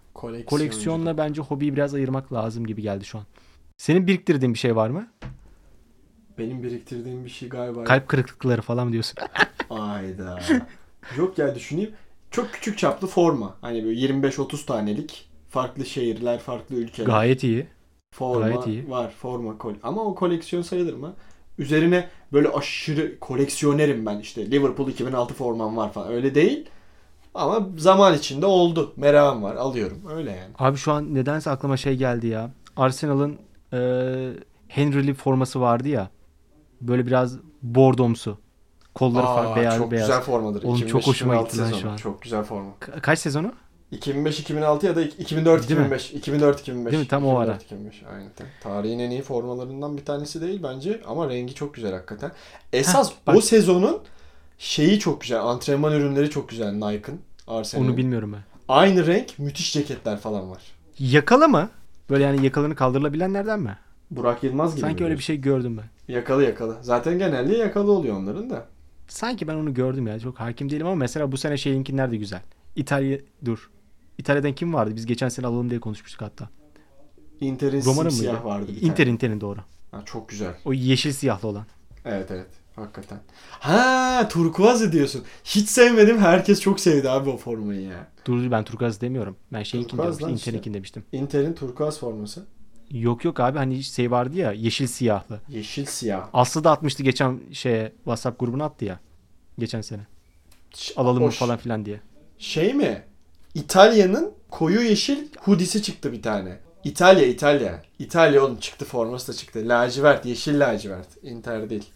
Koleksiyonla 0.48 1.18
bence 1.18 1.42
hobiyi 1.42 1.74
biraz 1.76 1.94
ayırmak 1.94 2.34
lazım 2.34 2.68
gibi 2.68 2.82
geldi 2.82 3.06
şu 3.06 3.18
an. 3.18 3.24
Senin 3.78 4.08
biriktirdiğin 4.08 4.54
bir 4.54 4.60
şey 4.60 4.76
var 4.76 4.90
mı? 4.90 5.08
Benim 6.38 6.64
biriktirdiğim 6.64 7.26
bir 7.26 7.30
şey 7.30 7.50
galiba. 7.50 7.84
Kalp 7.84 8.08
kırıklıkları 8.08 8.62
falan 8.62 8.92
diyorsun? 8.92 9.18
Ayda. 9.70 10.40
Yok 11.18 11.38
ya 11.38 11.56
düşüneyim. 11.56 11.92
Çok 12.32 12.52
küçük 12.54 12.78
çaplı 12.78 13.08
forma. 13.08 13.56
Hani 13.62 13.84
böyle 13.86 14.00
25-30 14.00 14.66
tanelik 14.66 15.30
farklı 15.54 15.86
şehirler, 15.86 16.40
farklı 16.40 16.76
ülkeler. 16.76 17.08
Gayet 17.08 17.44
iyi. 17.44 17.68
forma 18.12 18.40
gayet 18.48 18.68
iyi. 18.68 18.90
var. 18.90 19.14
Forma 19.18 19.58
kol. 19.58 19.74
Ama 19.84 20.02
o 20.02 20.16
koleksiyon 20.16 20.62
sayılır 20.62 20.94
mı? 20.94 21.14
Üzerine 21.58 22.10
böyle 22.34 22.50
aşırı 22.50 23.20
koleksiyonerim 23.20 24.06
ben 24.06 24.20
işte. 24.20 24.52
Liverpool 24.52 24.88
2006 24.90 25.34
formam 25.34 25.78
var 25.78 25.94
falan. 25.94 26.12
Öyle 26.12 26.36
değil. 26.36 26.66
Ama 27.34 27.68
zaman 27.78 28.14
içinde 28.14 28.46
oldu. 28.46 28.94
Merakım 28.98 29.44
var. 29.44 29.56
Alıyorum. 29.56 29.98
Öyle 30.10 30.32
yani. 30.32 30.52
Abi 30.60 30.78
şu 30.78 30.92
an 30.92 31.14
nedense 31.16 31.50
aklıma 31.50 31.78
şey 31.78 31.96
geldi 31.98 32.28
ya. 32.28 32.52
Arsenal'ın 32.78 33.38
e, 33.74 33.80
Henry'li 34.68 35.14
forması 35.14 35.62
vardı 35.62 35.88
ya. 35.88 36.10
Böyle 36.82 37.08
biraz 37.08 37.38
bordomsu. 37.62 38.38
Kolları 38.96 39.28
Aa, 39.28 39.36
farklı 39.36 39.62
beyaz 39.62 39.78
çok 39.78 39.92
beyaz. 39.92 40.08
güzel 40.08 40.22
formadır. 40.22 40.64
Oğlum 40.64 40.88
çok 40.88 41.08
hoşuma 41.08 41.36
2005-2006 41.36 41.44
gitti 41.44 41.58
lan 41.60 41.72
şu 41.82 41.90
an. 41.90 41.96
Çok 41.98 42.22
güzel 42.22 42.44
forma. 42.44 42.70
Ka- 42.82 43.02
kaç 43.02 43.20
sezonu? 43.20 43.52
2005-2006 44.00 44.86
ya 44.86 44.96
da 44.96 45.04
2004-2005. 45.04 45.70
Değil 45.70 45.80
mi? 45.80 45.86
2004-2005. 46.46 46.92
Değil 46.92 47.04
mi? 47.04 47.08
Tam 47.08 47.26
o 47.26 47.38
ara. 47.38 47.52
2004-2005. 47.52 47.58
Aynen. 48.14 48.32
Tarihin 48.64 49.00
en 49.00 49.12
iyi 49.12 49.22
formalarından 49.22 49.98
bir 49.98 50.06
tanesi 50.06 50.42
değil 50.42 50.64
bence 50.64 51.02
ama 51.08 51.30
rengi 51.30 51.54
çok 51.54 51.74
güzel 51.74 51.94
hakikaten. 51.94 52.32
Esas 52.74 53.12
Heh, 53.12 53.16
bak. 53.28 53.36
o 53.36 53.42
sezonun 53.42 54.00
şeyi 54.58 55.00
çok 55.00 55.22
güzel. 55.22 55.42
Antrenman 55.42 55.94
ürünleri 55.94 56.30
çok 56.30 56.50
güzel 56.50 56.72
Nike'ın. 56.74 57.20
Arsenal'in. 57.48 57.88
Onu 57.88 57.98
bilmiyorum 57.98 58.34
ben. 58.34 58.42
Aynı 58.68 59.08
renk 59.08 59.40
müthiş 59.40 59.74
ceketler 59.74 60.18
falan 60.20 60.52
var. 60.52 60.62
Yakalı 61.00 61.48
mı? 61.48 61.70
Böyle 62.10 62.24
yani 62.24 62.46
yakalını 62.46 62.76
kaldırılabilenlerden 62.76 63.60
mi? 63.60 63.78
Burak 64.12 64.44
Yılmaz 64.44 64.72
gibi. 64.72 64.82
Sanki 64.82 65.04
mi 65.04 65.06
öyle 65.06 65.18
bir 65.18 65.24
şey 65.24 65.38
gördüm 65.42 65.78
ben. 65.78 66.14
Yakalı 66.14 66.44
yakalı. 66.44 66.78
Zaten 66.82 67.20
genelde 67.20 67.58
yakalı 67.58 67.92
oluyor 67.92 68.18
onların 68.18 68.50
da. 68.50 68.66
Sanki 69.08 69.48
ben 69.48 69.56
onu 69.56 69.74
gördüm 69.74 70.08
ya. 70.08 70.20
Çok 70.20 70.40
hakim 70.40 70.70
değilim 70.70 70.88
ama 70.88 70.96
mesela 70.96 71.32
bu 71.32 71.38
sene 71.38 71.58
şeyinkiler 71.58 72.12
de 72.12 72.18
güzel. 72.18 72.42
İtalya 72.76 73.18
dur. 73.46 73.70
İtalya'dan 74.18 74.54
kim 74.54 74.74
vardı? 74.74 74.96
Biz 74.96 75.06
geçen 75.06 75.30
sene 75.30 75.48
alalım 75.48 75.70
diye 75.70 75.80
konuşmuştuk 75.80 76.22
hatta. 76.22 76.50
Inter'in 77.40 77.86
Roman'ın 77.86 78.10
siyah 78.10 78.34
mıydı? 78.34 78.46
vardı 78.46 78.68
bir 78.76 78.82
Inter 78.82 78.98
tane. 78.98 79.10
Inter'in 79.10 79.42
doğru. 79.42 79.60
Ha, 79.92 80.02
çok 80.06 80.30
güzel. 80.30 80.54
O 80.66 80.74
yeşil 80.74 81.12
siyahlı 81.12 81.48
olan. 81.48 81.66
Evet 82.06 82.32
evet. 82.32 82.48
Hakikaten. 82.76 83.20
Ha 83.50 84.28
turkuazı 84.30 84.92
diyorsun. 84.92 85.24
Hiç 85.44 85.70
sevmedim. 85.70 86.18
Herkes 86.18 86.62
çok 86.62 86.80
sevdi 86.80 87.10
abi 87.10 87.30
o 87.30 87.38
formayı 87.38 87.82
ya. 87.82 88.08
Dur 88.26 88.52
ben 88.52 88.64
turkuaz 88.64 89.02
demiyorum. 89.02 89.36
Ben 89.54 89.64
şeyinkini 89.64 90.00
demiştim. 90.02 90.36
işte. 90.36 90.50
Inter'inkini 90.52 90.74
demiştim. 90.74 91.04
Inter'in 91.12 91.54
turkuaz 91.54 92.00
forması. 92.00 92.46
Yok 92.92 93.26
yok 93.26 93.40
abi 93.40 93.58
hani 93.58 93.84
şey 93.84 94.12
vardı 94.12 94.38
ya 94.38 94.52
yeşil 94.52 94.88
siyahlı. 94.88 95.42
Yeşil 95.50 95.86
siyah. 95.86 96.30
Aslı 96.34 96.64
da 96.64 96.72
atmıştı 96.72 97.04
geçen 97.04 97.40
şeye 97.52 97.92
WhatsApp 97.96 98.40
grubuna 98.40 98.66
attı 98.66 98.86
ya. 98.86 99.00
Geçen 99.60 99.82
sene. 99.82 100.02
Alalım 100.96 101.24
mı 101.24 101.30
falan 101.30 101.58
filan 101.58 101.86
diye. 101.86 102.02
Şey 102.38 102.74
mi? 102.74 103.04
İtalya'nın 103.54 104.34
koyu 104.52 104.82
yeşil 104.82 105.28
hudisi 105.40 105.82
çıktı 105.84 106.12
bir 106.12 106.22
tane. 106.22 106.60
İtalya 106.84 107.26
İtalya. 107.26 107.82
İtalya 108.00 108.44
oğlum 108.44 108.58
çıktı 108.58 108.86
forması 108.86 109.32
da 109.32 109.38
çıktı. 109.38 109.60
Lacivert 109.66 110.26
yeşil 110.26 110.60
lacivert. 110.60 111.24
Inter 111.24 111.70
değil. 111.70 111.90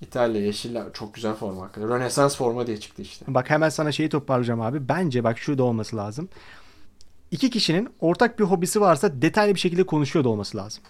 İtalya 0.00 0.40
yeşil 0.40 0.76
çok 0.92 1.14
güzel 1.14 1.34
forma 1.34 1.62
hakikaten. 1.62 1.88
Rönesans 1.88 2.36
forma 2.36 2.66
diye 2.66 2.80
çıktı 2.80 3.02
işte. 3.02 3.24
Bak 3.28 3.50
hemen 3.50 3.68
sana 3.68 3.92
şeyi 3.92 4.08
toparlayacağım 4.08 4.60
abi. 4.60 4.88
Bence 4.88 5.24
bak 5.24 5.38
şurada 5.38 5.62
olması 5.64 5.96
lazım. 5.96 6.28
İki 7.30 7.50
kişinin 7.50 7.88
ortak 8.00 8.38
bir 8.38 8.44
hobisi 8.44 8.80
varsa 8.80 9.22
detaylı 9.22 9.54
bir 9.54 9.60
şekilde 9.60 9.86
konuşuyor 9.86 10.24
da 10.24 10.28
olması 10.28 10.56
lazım. 10.56 10.82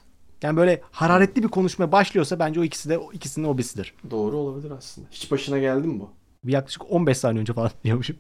Yani 0.43 0.57
böyle 0.57 0.83
hararetli 0.91 1.43
bir 1.43 1.49
konuşma 1.49 1.93
başlıyorsa 1.93 2.39
bence 2.39 2.61
o 2.61 2.65
ikisi 2.65 2.89
de 2.89 2.99
o 2.99 3.13
ikisinin 3.13 3.49
hobisidir. 3.49 3.95
Doğru 4.11 4.37
olabilir 4.37 4.71
aslında. 4.71 5.07
Hiç 5.11 5.31
başına 5.31 5.59
geldi 5.59 5.89
mi 5.89 6.01
bu? 6.01 6.11
Bir 6.45 6.53
yaklaşık 6.53 6.91
15 6.91 7.19
saniye 7.19 7.41
önce 7.41 7.53
falan 7.53 7.71
diyormuşum. 7.85 8.17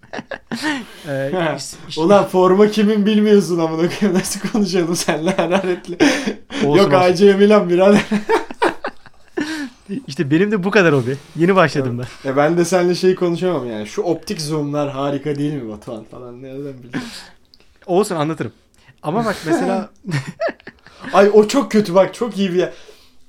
Ee, 1.08 1.32
iş- 1.56 1.74
iş- 1.88 1.98
Ulan 1.98 2.28
forma 2.28 2.70
kimin 2.70 3.06
bilmiyorsun 3.06 3.58
amına 3.58 3.88
koyayım 3.88 4.18
nasıl 4.18 4.40
konuşalım 4.48 4.96
seninle 4.96 5.30
hararetli. 5.30 5.96
Olsun, 6.66 6.82
Yok. 6.82 6.94
AC 6.94 7.20
Milan 7.20 7.68
birader. 7.70 8.02
İşte 10.06 10.30
benim 10.30 10.50
de 10.52 10.64
bu 10.64 10.70
kadar 10.70 10.94
hobi. 10.94 11.16
Yeni 11.36 11.56
başladım 11.56 11.98
ben. 12.24 12.30
E 12.30 12.36
ben 12.36 12.56
de 12.58 12.64
seninle 12.64 12.94
şey 12.94 13.14
konuşamam 13.14 13.70
yani. 13.70 13.86
Şu 13.86 14.02
optik 14.02 14.40
zoomlar 14.40 14.90
harika 14.90 15.36
değil 15.36 15.52
mi 15.54 15.68
Batuhan 15.70 16.04
falan 16.04 16.42
nereden 16.42 16.82
biliyorsun? 16.82 17.10
Olsun 17.86 18.16
anlatırım. 18.16 18.52
Ama 19.02 19.24
bak 19.24 19.36
mesela 19.46 19.90
Ay 21.12 21.30
o 21.32 21.48
çok 21.48 21.72
kötü 21.72 21.94
bak 21.94 22.14
çok 22.14 22.38
iyi 22.38 22.52
bir 22.52 22.58
yer. 22.58 22.72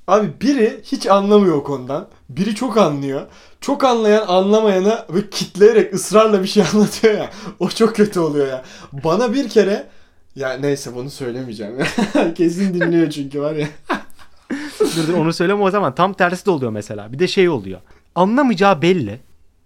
Abi 0.07 0.29
biri 0.41 0.79
hiç 0.83 1.07
anlamıyor 1.07 1.55
o 1.55 1.63
konudan. 1.63 2.07
Biri 2.29 2.55
çok 2.55 2.77
anlıyor. 2.77 3.21
Çok 3.61 3.83
anlayan 3.83 4.27
anlamayana 4.27 5.05
ve 5.09 5.29
kitleyerek 5.29 5.93
ısrarla 5.93 6.43
bir 6.43 6.47
şey 6.47 6.63
anlatıyor 6.73 7.13
ya. 7.13 7.29
O 7.59 7.69
çok 7.69 7.95
kötü 7.95 8.19
oluyor 8.19 8.47
ya. 8.47 8.63
Bana 8.93 9.33
bir 9.33 9.49
kere 9.49 9.87
ya 10.35 10.53
neyse 10.53 10.95
bunu 10.95 11.09
söylemeyeceğim. 11.09 11.77
Kesin 12.35 12.73
dinliyor 12.73 13.09
çünkü 13.09 13.41
var 13.41 13.55
ya. 13.55 13.67
dur 14.79 15.07
dur 15.07 15.13
onu 15.13 15.33
söyleme 15.33 15.63
o 15.63 15.71
zaman 15.71 15.95
tam 15.95 16.13
tersi 16.13 16.45
de 16.45 16.51
oluyor 16.51 16.71
mesela. 16.71 17.13
Bir 17.13 17.19
de 17.19 17.27
şey 17.27 17.49
oluyor. 17.49 17.79
Anlamayacağı 18.15 18.81
belli. 18.81 19.19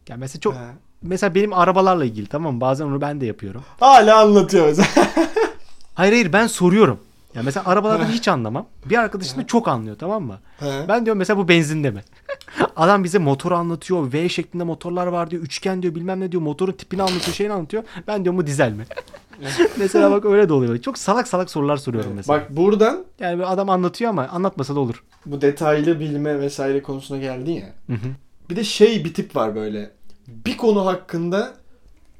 Yani 0.09 0.19
mesela 0.19 0.39
çok 0.39 0.53
Ha. 0.53 0.65
mesela 1.01 1.35
benim 1.35 1.53
arabalarla 1.53 2.05
ilgili 2.05 2.27
tamam 2.27 2.53
mı? 2.55 2.61
Bazen 2.61 2.85
onu 2.85 3.01
ben 3.01 3.21
de 3.21 3.25
yapıyorum. 3.25 3.63
Hala 3.79 4.19
anlatıyor 4.21 4.65
mesela. 4.67 4.87
Hayır 5.93 6.11
hayır 6.13 6.33
ben 6.33 6.47
soruyorum. 6.47 6.99
Ya 7.35 7.41
mesela 7.43 7.65
arabalardan 7.65 8.05
hiç 8.05 8.27
anlamam. 8.27 8.65
Bir 8.85 8.97
arkadaşım 8.97 9.41
da 9.41 9.47
çok 9.47 9.67
anlıyor 9.67 9.95
tamam 9.99 10.23
mı? 10.23 10.39
Ha. 10.59 10.85
Ben 10.87 11.05
diyorum 11.05 11.17
mesela 11.19 11.37
bu 11.37 11.47
benzinde 11.47 11.91
mi? 11.91 12.03
Adam 12.75 13.03
bize 13.03 13.17
motor 13.17 13.51
anlatıyor. 13.51 14.13
V 14.13 14.29
şeklinde 14.29 14.63
motorlar 14.63 15.07
var 15.07 15.31
diyor. 15.31 15.41
Üçgen 15.43 15.81
diyor 15.81 15.95
bilmem 15.95 16.19
ne 16.19 16.31
diyor. 16.31 16.43
Motorun 16.43 16.71
tipini 16.71 17.01
anlatıyor 17.03 17.35
şeyini 17.35 17.53
anlatıyor. 17.53 17.83
Ben 18.07 18.23
diyorum 18.23 18.39
bu 18.39 18.47
dizel 18.47 18.71
mi? 18.71 18.85
mesela 19.77 20.11
bak 20.11 20.25
öyle 20.25 20.49
de 20.49 20.53
oluyor. 20.53 20.77
Çok 20.77 20.97
salak 20.97 21.27
salak 21.27 21.49
sorular 21.49 21.77
soruyorum 21.77 22.11
mesela. 22.15 22.39
Bak 22.39 22.55
buradan 22.57 23.05
Yani 23.19 23.45
adam 23.45 23.69
anlatıyor 23.69 24.09
ama 24.09 24.27
anlatmasa 24.27 24.75
da 24.75 24.79
olur. 24.79 25.03
bu 25.25 25.41
detaylı 25.41 25.99
bilme 25.99 26.39
vesaire 26.39 26.81
konusuna 26.81 27.17
geldin 27.17 27.51
ya. 27.51 27.73
Hı 27.87 27.93
hı. 27.93 28.07
Bir 28.49 28.55
de 28.55 28.63
şey 28.63 29.05
bir 29.05 29.13
tip 29.13 29.35
var 29.35 29.55
böyle. 29.55 29.91
Bir 30.27 30.57
konu 30.57 30.85
hakkında 30.85 31.53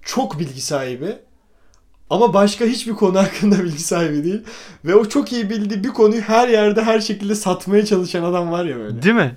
çok 0.02 0.40
bilgi 0.40 0.62
sahibi 0.62 1.16
ama 2.10 2.34
başka 2.34 2.66
hiçbir 2.66 2.94
konu 2.94 3.20
hakkında 3.20 3.60
bilgi 3.64 3.84
sahibi 3.84 4.24
değil. 4.24 4.42
Ve 4.86 4.96
o 4.96 5.06
çok 5.06 5.34
iyi 5.34 5.50
bildiği 5.50 5.84
bir 5.84 5.90
konuyu 5.90 6.22
her 6.22 6.48
yerde 6.48 6.84
her 6.84 7.00
şekilde 7.00 7.36
satmaya 7.36 7.86
çalışan 7.86 8.24
adam 8.24 8.52
var 8.52 8.66
ya 8.66 8.78
böyle. 8.78 9.02
Değil 9.02 9.16
mi? 9.16 9.36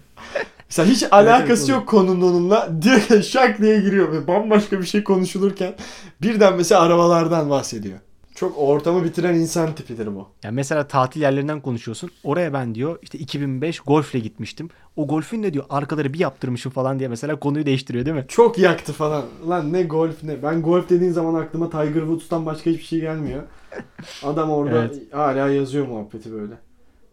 Mesela 0.68 0.88
hiç 0.88 1.04
alakası 1.10 1.72
yok 1.72 1.86
konunun 1.88 2.20
onunla. 2.22 2.68
Direkt 2.82 3.24
şak 3.26 3.58
diye 3.58 3.80
giriyor 3.80 4.12
ve 4.12 4.26
bambaşka 4.26 4.78
bir 4.80 4.86
şey 4.86 5.04
konuşulurken 5.04 5.74
birden 6.22 6.56
mesela 6.56 6.80
arabalardan 6.80 7.50
bahsediyor. 7.50 7.98
Çok 8.34 8.58
ortamı 8.58 9.04
bitiren 9.04 9.34
insan 9.34 9.74
tipidir 9.74 10.06
bu. 10.06 10.28
Yani 10.42 10.54
mesela 10.54 10.86
tatil 10.88 11.20
yerlerinden 11.20 11.60
konuşuyorsun. 11.60 12.10
Oraya 12.24 12.52
ben 12.52 12.74
diyor 12.74 12.98
işte 13.02 13.18
2005 13.18 13.80
golfle 13.80 14.18
gitmiştim. 14.18 14.70
O 14.96 15.08
golfün 15.08 15.42
de 15.42 15.52
diyor 15.52 15.64
arkaları 15.70 16.12
bir 16.12 16.18
yaptırmışım 16.18 16.72
falan 16.72 16.98
diye 16.98 17.08
mesela 17.08 17.40
konuyu 17.40 17.66
değiştiriyor 17.66 18.04
değil 18.06 18.16
mi? 18.16 18.24
Çok 18.28 18.58
yaktı 18.58 18.92
falan. 18.92 19.24
Lan 19.48 19.72
ne 19.72 19.82
golf 19.82 20.22
ne. 20.22 20.42
Ben 20.42 20.62
golf 20.62 20.90
dediğin 20.90 21.12
zaman 21.12 21.34
aklıma 21.40 21.70
Tiger 21.70 22.00
Woods'tan 22.00 22.46
başka 22.46 22.70
hiçbir 22.70 22.84
şey 22.84 23.00
gelmiyor. 23.00 23.42
Adam 24.24 24.50
orada 24.50 24.78
Evet. 24.78 25.02
hala 25.12 25.48
yazıyor 25.48 25.86
muhabbeti 25.86 26.32
böyle. 26.32 26.54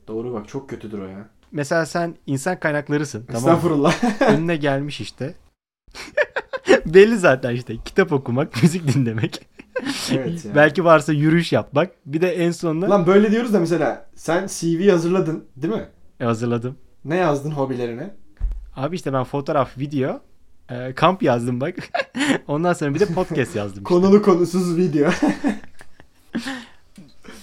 Doğru 0.07 0.33
bak 0.33 0.47
çok 0.47 0.69
kötüdür 0.69 0.99
o 0.99 1.05
ya. 1.05 1.29
Mesela 1.51 1.85
sen 1.85 2.15
insan 2.27 2.59
kaynaklarısın. 2.59 3.25
Tamam? 3.25 3.41
Estağfurullah. 3.41 4.21
Önüne 4.29 4.55
gelmiş 4.55 5.01
işte. 5.01 5.33
Belli 6.85 7.17
zaten 7.17 7.55
işte 7.55 7.77
kitap 7.85 8.11
okumak, 8.11 8.63
müzik 8.63 8.93
dinlemek. 8.93 9.47
Evet 10.11 10.45
ya. 10.45 10.55
Belki 10.55 10.85
varsa 10.85 11.13
yürüyüş 11.13 11.53
yapmak. 11.53 11.91
Bir 12.05 12.21
de 12.21 12.31
en 12.35 12.51
sonunda 12.51 12.89
Lan 12.89 13.07
böyle 13.07 13.31
diyoruz 13.31 13.53
da 13.53 13.59
mesela 13.59 14.05
sen 14.15 14.47
CV 14.47 14.89
hazırladın 14.91 15.45
değil 15.55 15.73
mi? 15.73 15.85
E, 16.19 16.25
hazırladım. 16.25 16.77
Ne 17.05 17.15
yazdın 17.15 17.51
hobilerine? 17.51 18.13
Abi 18.75 18.95
işte 18.95 19.13
ben 19.13 19.23
fotoğraf, 19.23 19.77
video, 19.77 20.19
e, 20.69 20.93
kamp 20.93 21.23
yazdım 21.23 21.61
bak. 21.61 21.75
Ondan 22.47 22.73
sonra 22.73 22.93
bir 22.95 22.99
de 22.99 23.05
podcast 23.05 23.55
yazdım. 23.55 23.83
işte. 23.83 23.83
Konulu 23.83 24.21
konusuz 24.21 24.77
video. 24.77 25.11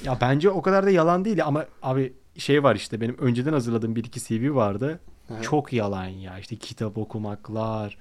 Ya 0.05 0.19
bence 0.21 0.51
o 0.51 0.63
kadar 0.63 0.87
da 0.87 0.91
yalan 0.91 1.25
değil 1.25 1.47
ama 1.47 1.67
abi 1.83 2.13
şey 2.39 2.63
var 2.63 2.77
işte 2.77 3.01
benim 3.01 3.19
önceden 3.19 3.53
hazırladığım 3.53 3.97
bir 3.97 4.05
iki 4.05 4.21
CV 4.21 4.55
vardı. 4.55 5.01
Çok 5.43 5.73
yalan 5.73 6.07
ya. 6.07 6.39
İşte 6.39 6.57
kitap 6.57 6.99
okumaklar, 6.99 7.99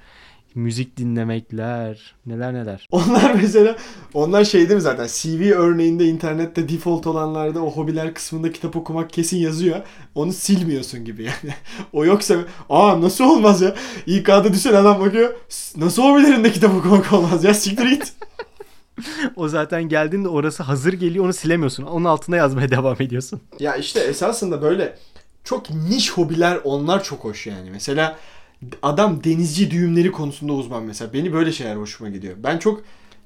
müzik 0.55 0.97
dinlemekler, 0.97 2.15
neler 2.25 2.53
neler. 2.53 2.87
Onlar 2.91 3.33
mesela 3.33 3.75
onlar 4.13 4.43
şey 4.43 4.61
değil 4.61 4.75
mi 4.75 4.81
zaten 4.81 5.07
CV 5.07 5.51
örneğinde 5.51 6.05
internette 6.05 6.69
default 6.69 7.07
olanlarda 7.07 7.63
o 7.63 7.71
hobiler 7.71 8.13
kısmında 8.13 8.51
kitap 8.51 8.75
okumak 8.75 9.09
kesin 9.09 9.37
yazıyor. 9.37 9.81
Onu 10.15 10.33
silmiyorsun 10.33 11.05
gibi 11.05 11.23
yani. 11.23 11.55
o 11.93 12.05
yoksa 12.05 12.35
aa 12.69 13.01
nasıl 13.01 13.23
olmaz 13.23 13.61
ya? 13.61 13.75
İK'da 14.05 14.53
düşen 14.53 14.73
adam 14.73 14.99
bakıyor. 14.99 15.33
Nasıl 15.77 16.03
hobilerinde 16.03 16.51
kitap 16.51 16.75
okumak 16.75 17.13
olmaz 17.13 17.43
ya? 17.43 17.53
Siktir 17.53 17.89
git. 17.89 18.13
O 19.35 19.47
zaten 19.47 19.83
geldiğinde 19.83 20.27
orası 20.27 20.63
hazır 20.63 20.93
geliyor 20.93 21.25
onu 21.25 21.33
silemiyorsun. 21.33 21.83
Onun 21.83 22.05
altına 22.05 22.35
yazmaya 22.35 22.69
devam 22.71 22.95
ediyorsun. 23.01 23.41
ya 23.59 23.75
işte 23.75 23.99
esasında 23.99 24.61
böyle 24.61 24.97
çok 25.43 25.69
niş 25.69 26.11
hobiler 26.11 26.59
onlar 26.63 27.03
çok 27.03 27.23
hoş 27.23 27.47
yani. 27.47 27.69
Mesela 27.71 28.17
adam 28.83 29.23
denizci 29.23 29.71
düğümleri 29.71 30.11
konusunda 30.11 30.53
uzman 30.53 30.83
mesela. 30.83 31.13
Beni 31.13 31.33
böyle 31.33 31.51
şeyler 31.51 31.75
hoşuma 31.75 32.09
gidiyor. 32.09 32.35
Ben 32.43 32.57
çok 32.57 32.81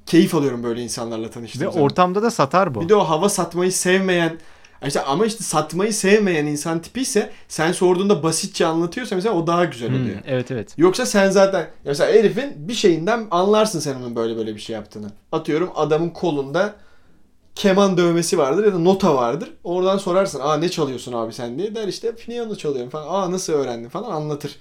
keyif 0.05 0.35
alıyorum 0.35 0.63
böyle 0.63 0.81
insanlarla 0.81 1.29
tanıştığım 1.29 1.61
Ve 1.67 1.71
zaman. 1.71 1.85
ortamda 1.85 2.23
da 2.23 2.31
satar 2.31 2.75
bu. 2.75 2.81
Bir 2.81 2.89
de 2.89 2.95
o 2.95 3.03
hava 3.03 3.29
satmayı 3.29 3.71
sevmeyen 3.71 4.37
işte 4.87 5.01
ama 5.01 5.25
işte 5.25 5.43
satmayı 5.43 5.93
sevmeyen 5.93 6.45
insan 6.45 6.81
tipi 6.81 7.01
ise 7.01 7.29
sen 7.47 7.71
sorduğunda 7.71 8.23
basitçe 8.23 8.65
anlatıyorsa 8.65 9.15
mesela 9.15 9.35
o 9.35 9.47
daha 9.47 9.65
güzel 9.65 9.89
Hmm, 9.89 10.01
oluyor. 10.01 10.17
evet 10.27 10.51
evet. 10.51 10.73
Yoksa 10.77 11.05
sen 11.05 11.29
zaten 11.29 11.67
mesela 11.85 12.13
herifin 12.13 12.67
bir 12.67 12.73
şeyinden 12.73 13.27
anlarsın 13.31 13.79
sen 13.79 13.95
onun 13.95 14.15
böyle 14.15 14.37
böyle 14.37 14.55
bir 14.55 14.59
şey 14.61 14.73
yaptığını. 14.75 15.11
Atıyorum 15.31 15.69
adamın 15.75 16.09
kolunda 16.09 16.75
keman 17.55 17.97
dövmesi 17.97 18.37
vardır 18.37 18.65
ya 18.65 18.73
da 18.73 18.79
nota 18.79 19.15
vardır. 19.15 19.49
Oradan 19.63 19.97
sorarsın 19.97 20.39
aa 20.39 20.57
ne 20.57 20.69
çalıyorsun 20.69 21.13
abi 21.13 21.33
sen 21.33 21.57
diye 21.59 21.75
der 21.75 21.87
işte 21.87 22.15
piyano 22.15 22.55
çalıyorum 22.55 22.89
falan. 22.89 23.07
Aa 23.07 23.31
nasıl 23.31 23.53
öğrendin 23.53 23.89
falan 23.89 24.11
anlatır. 24.11 24.55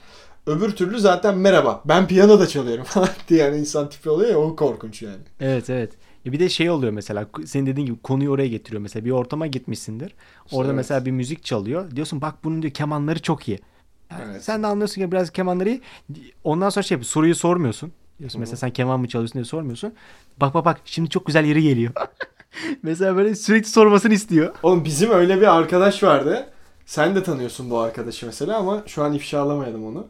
Öbür 0.46 0.70
türlü 0.76 0.98
zaten 1.00 1.38
merhaba 1.38 1.82
ben 1.84 2.06
piyano 2.06 2.40
da 2.40 2.46
çalıyorum 2.46 2.84
falan 2.88 3.08
diye 3.28 3.40
yani 3.44 3.56
insan 3.58 3.88
tipi 3.88 4.10
oluyor 4.10 4.30
ya 4.30 4.38
o 4.38 4.56
korkunç 4.56 5.02
yani. 5.02 5.22
Evet 5.40 5.70
evet. 5.70 5.92
Ya 6.24 6.32
bir 6.32 6.40
de 6.40 6.48
şey 6.48 6.70
oluyor 6.70 6.92
mesela 6.92 7.26
senin 7.46 7.66
dediğin 7.66 7.86
gibi 7.86 7.98
konuyu 8.02 8.30
oraya 8.30 8.48
getiriyor. 8.48 8.82
Mesela 8.82 9.04
bir 9.04 9.10
ortama 9.10 9.46
gitmişsindir. 9.46 10.14
Orada 10.52 10.68
Evet. 10.68 10.76
mesela 10.76 11.04
bir 11.06 11.10
müzik 11.10 11.44
çalıyor. 11.44 11.90
Diyorsun 11.90 12.20
bak 12.20 12.34
bunun 12.44 12.62
diyor 12.62 12.72
kemanları 12.74 13.22
çok 13.22 13.48
iyi. 13.48 13.58
Yani 14.10 14.22
Evet. 14.30 14.44
Sen 14.44 14.62
de 14.62 14.66
anlıyorsun 14.66 15.02
ki 15.02 15.12
biraz 15.12 15.30
kemanları 15.30 15.68
iyi. 15.68 15.80
Ondan 16.44 16.70
sonra 16.70 16.82
şey 16.82 16.98
soruyu 17.02 17.34
sormuyorsun. 17.34 17.92
Diyorsun 18.18 18.40
mesela 18.40 18.56
sen 18.56 18.70
keman 18.70 19.00
mı 19.00 19.08
çalıyorsun 19.08 19.34
diye 19.34 19.44
sormuyorsun. 19.44 19.92
Bak 20.40 20.54
bak 20.54 20.64
bak 20.64 20.80
şimdi 20.84 21.10
çok 21.10 21.26
güzel 21.26 21.44
yeri 21.44 21.62
geliyor. 21.62 21.92
mesela 22.82 23.16
böyle 23.16 23.34
sürekli 23.34 23.68
sormasını 23.68 24.14
istiyor. 24.14 24.54
Oğlum 24.62 24.84
bizim 24.84 25.10
öyle 25.10 25.40
bir 25.40 25.56
arkadaş 25.56 26.02
vardı. 26.02 26.50
Sen 26.86 27.14
de 27.14 27.22
tanıyorsun 27.22 27.70
bu 27.70 27.78
arkadaşı 27.78 28.26
mesela 28.26 28.56
ama 28.58 28.82
şu 28.86 29.02
an 29.04 29.12
ifşalamayalım 29.12 29.84
onu. 29.86 30.06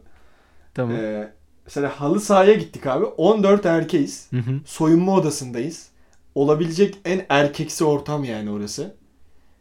Tamam. 0.75 0.97
Ee, 0.97 1.33
mesela 1.65 2.01
halı 2.01 2.21
sahaya 2.21 2.55
gittik 2.55 2.87
abi. 2.87 3.05
14 3.05 3.67
erkeğiz. 3.67 4.27
Hı 4.31 4.37
hı. 4.37 4.61
Soyunma 4.67 5.13
odasındayız. 5.15 5.89
Olabilecek 6.35 6.99
en 7.05 7.27
erkeksi 7.29 7.85
ortam 7.85 8.25
yani 8.25 8.51
orası. 8.51 8.95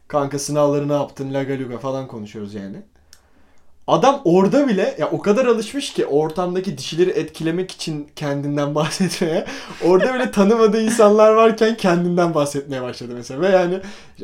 Kanka 0.08 0.40
sınavları 0.40 0.90
ne 0.90 0.94
yaptın? 0.94 1.34
Laga 1.34 1.54
luga 1.54 1.78
falan 1.78 2.08
konuşuyoruz 2.08 2.54
yani. 2.54 2.78
Adam 3.88 4.22
orada 4.26 4.68
bile 4.68 4.96
ya 5.00 5.10
o 5.12 5.22
kadar 5.22 5.46
alışmış 5.46 5.94
ki 5.94 6.06
ortamdaki 6.06 6.78
dişileri 6.78 7.10
etkilemek 7.10 7.72
için 7.72 8.10
kendinden 8.16 8.76
bahsetmeye. 8.76 9.46
Orada 9.86 10.14
bile 10.14 10.32
tanımadığı 10.32 10.82
insanlar 10.82 11.34
varken 11.34 11.78
kendinden 11.78 12.36
bahsetmeye 12.36 12.82
başladı 12.82 13.12
mesela. 13.16 13.42
Ve 13.42 13.50
yani 13.50 13.80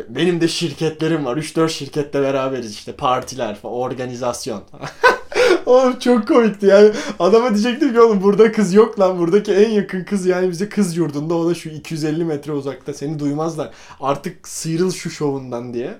benim 0.09 0.41
de 0.41 0.47
şirketlerim 0.47 1.25
var. 1.25 1.37
3-4 1.37 1.69
şirketle 1.69 2.21
beraberiz 2.21 2.73
işte 2.73 2.91
partiler 2.91 3.55
falan, 3.55 3.75
organizasyon. 3.75 4.63
oğlum 5.69 5.99
çok 5.99 6.27
komikti 6.27 6.65
yani. 6.65 6.91
Adama 7.19 7.49
diyecektim 7.49 7.93
ki 7.93 8.01
oğlum 8.01 8.23
burada 8.23 8.51
kız 8.51 8.73
yok 8.73 8.99
lan. 8.99 9.19
Buradaki 9.19 9.53
en 9.53 9.69
yakın 9.69 10.03
kız 10.03 10.25
yani 10.25 10.49
bize 10.49 10.69
kız 10.69 10.97
yurdunda. 10.97 11.33
O 11.33 11.49
da 11.49 11.53
şu 11.53 11.69
250 11.69 12.25
metre 12.25 12.51
uzakta. 12.51 12.93
Seni 12.93 13.19
duymazlar. 13.19 13.69
Artık 13.99 14.47
sıyrıl 14.47 14.91
şu 14.91 15.09
şovundan 15.09 15.73
diye. 15.73 15.97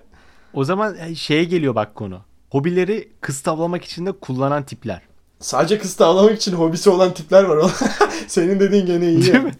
O 0.54 0.63
zaman 0.63 0.96
e, 0.98 1.15
şeye 1.15 1.43
geliyor 1.43 1.76
bak 1.76 1.96
konu. 1.96 2.22
Hobileri 2.50 3.10
kız 3.22 3.41
tavlamak 3.41 3.86
için 3.86 4.06
de 4.06 4.12
kullanan 4.12 4.63
tipler. 4.63 5.02
Sadece 5.39 5.80
kız 5.80 5.96
tavlamak 5.96 6.38
için 6.38 6.54
hobisi 6.54 6.89
olan 6.89 7.13
tipler 7.13 7.43
var. 7.43 7.72
Senin 8.28 8.60
dediğin 8.60 8.86
gene 8.86 9.10
iyi. 9.10 9.22
Değil 9.22 9.43
mi? 9.43 9.52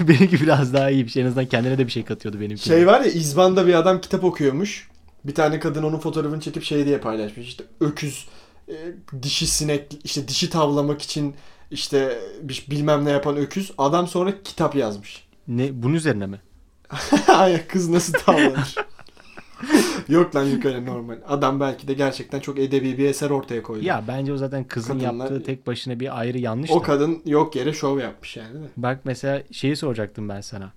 Benimki 0.08 0.40
biraz 0.40 0.74
daha 0.74 0.90
iyi 0.90 1.04
bir 1.04 1.10
şey. 1.10 1.22
En 1.22 1.26
azından 1.26 1.46
kendine 1.46 1.78
de 1.78 1.86
bir 1.86 1.92
şey 1.92 2.04
katıyordu 2.04 2.40
benimki. 2.40 2.64
Şey 2.64 2.86
var 2.86 3.00
ya 3.00 3.06
İzban'da 3.06 3.66
bir 3.66 3.74
adam 3.74 4.00
kitap 4.00 4.24
okuyormuş. 4.24 4.88
Bir 5.24 5.34
tane 5.34 5.60
kadın 5.60 5.82
onun 5.82 5.98
fotoğrafını 5.98 6.40
çekip 6.40 6.62
şey 6.62 6.86
diye 6.86 6.98
paylaşmış. 6.98 7.46
İşte 7.48 7.64
öküz, 7.80 8.28
e, 8.68 8.74
dişi 9.22 9.46
sinek, 9.46 10.00
işte 10.04 10.28
dişi 10.28 10.50
tavlamak 10.50 11.02
için 11.02 11.34
işte 11.70 12.18
bir- 12.42 12.66
bilmem 12.70 13.04
ne 13.04 13.10
yapan 13.10 13.36
öküz. 13.36 13.72
Adam 13.78 14.08
sonra 14.08 14.42
kitap 14.42 14.74
yazmış. 14.74 15.28
Ne 15.48 15.82
bunun 15.82 15.94
üzerine 15.94 16.26
mi? 16.26 16.40
Ay 17.28 17.66
kız 17.66 17.88
nasıl 17.88 18.12
tavlanır? 18.12 18.74
Yok 20.08 20.36
lan 20.36 20.66
öyle 20.66 20.86
normal. 20.86 21.18
Adam 21.28 21.60
belki 21.60 21.88
de 21.88 21.94
gerçekten 21.94 22.40
çok 22.40 22.58
edebi 22.58 22.98
bir 22.98 23.08
eser 23.08 23.30
ortaya 23.30 23.62
koydu. 23.62 23.84
Ya 23.84 24.04
bence 24.08 24.32
o 24.32 24.36
zaten 24.36 24.64
kızın 24.64 24.98
Kadınlar- 24.98 25.18
yaptığı 25.20 25.42
tek 25.42 25.66
başına 25.66 26.00
bir 26.00 26.18
ayrı 26.20 26.38
yanlış 26.38 26.70
o 26.70 26.80
da. 26.80 26.82
kadın 26.82 27.22
yok 27.26 27.56
yere 27.56 27.72
şov 27.72 27.98
yapmış 27.98 28.36
yani 28.36 28.54
de. 28.54 28.66
Bak 28.76 29.00
mesela 29.04 29.42
şeyi 29.52 29.76
soracaktım 29.76 30.28
ben 30.28 30.40
sana. 30.40 30.72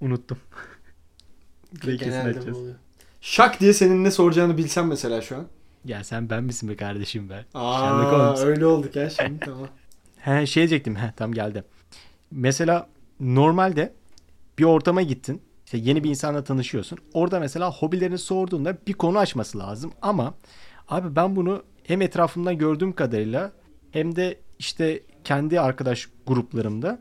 Unuttum. 0.00 0.38
Genelde 1.84 2.52
bu 2.52 2.56
oluyor. 2.58 2.74
Şak 3.20 3.60
diye 3.60 3.72
senin 3.72 4.04
ne 4.04 4.10
soracağını 4.10 4.58
bilsem 4.58 4.86
mesela 4.86 5.22
şu 5.22 5.36
an. 5.36 5.46
Ya 5.84 6.04
sen 6.04 6.30
ben 6.30 6.44
misin 6.44 6.68
be 6.68 6.76
kardeşim 6.76 7.28
be? 7.30 7.44
Aa 7.54 8.36
öyle 8.38 8.66
olduk 8.66 8.96
ya 8.96 9.10
şimdi 9.10 9.40
tamam. 9.44 9.68
He 10.18 10.46
şey 10.46 10.60
diyecektim. 10.60 10.96
He 10.96 11.12
tam 11.16 11.32
geldi. 11.32 11.64
Mesela 12.30 12.88
normalde 13.20 13.92
bir 14.58 14.64
ortama 14.64 15.02
gittin. 15.02 15.42
İşte 15.64 15.78
yeni 15.78 16.04
bir 16.04 16.10
insanla 16.10 16.44
tanışıyorsun. 16.44 16.98
Orada 17.14 17.40
mesela 17.40 17.70
hobilerini 17.72 18.18
sorduğunda 18.18 18.76
bir 18.86 18.92
konu 18.92 19.18
açması 19.18 19.58
lazım. 19.58 19.92
Ama 20.02 20.34
abi 20.88 21.16
ben 21.16 21.36
bunu 21.36 21.62
hem 21.84 22.02
etrafımdan 22.02 22.58
gördüğüm 22.58 22.92
kadarıyla 22.92 23.52
hem 23.90 24.16
de 24.16 24.38
işte 24.58 25.02
kendi 25.24 25.60
arkadaş 25.60 26.08
gruplarımda 26.26 26.98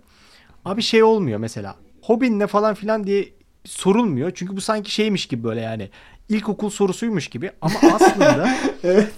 abi 0.65 0.82
şey 0.82 1.04
olmuyor 1.04 1.39
mesela. 1.39 1.76
Hobin 2.02 2.39
ne 2.39 2.48
falan 2.48 2.74
filan 2.76 3.08
diye 3.08 3.30
sorulmuyor. 3.65 4.32
Çünkü 4.36 4.56
bu 4.56 4.62
sanki 4.62 4.91
şeymiş 4.91 5.26
gibi 5.26 5.44
böyle 5.44 5.62
yani 5.62 5.89
ilkokul 6.32 6.70
sorusuymuş 6.70 7.28
gibi 7.28 7.52
ama 7.62 7.76
aslında 7.94 8.50
Evet. 8.84 9.13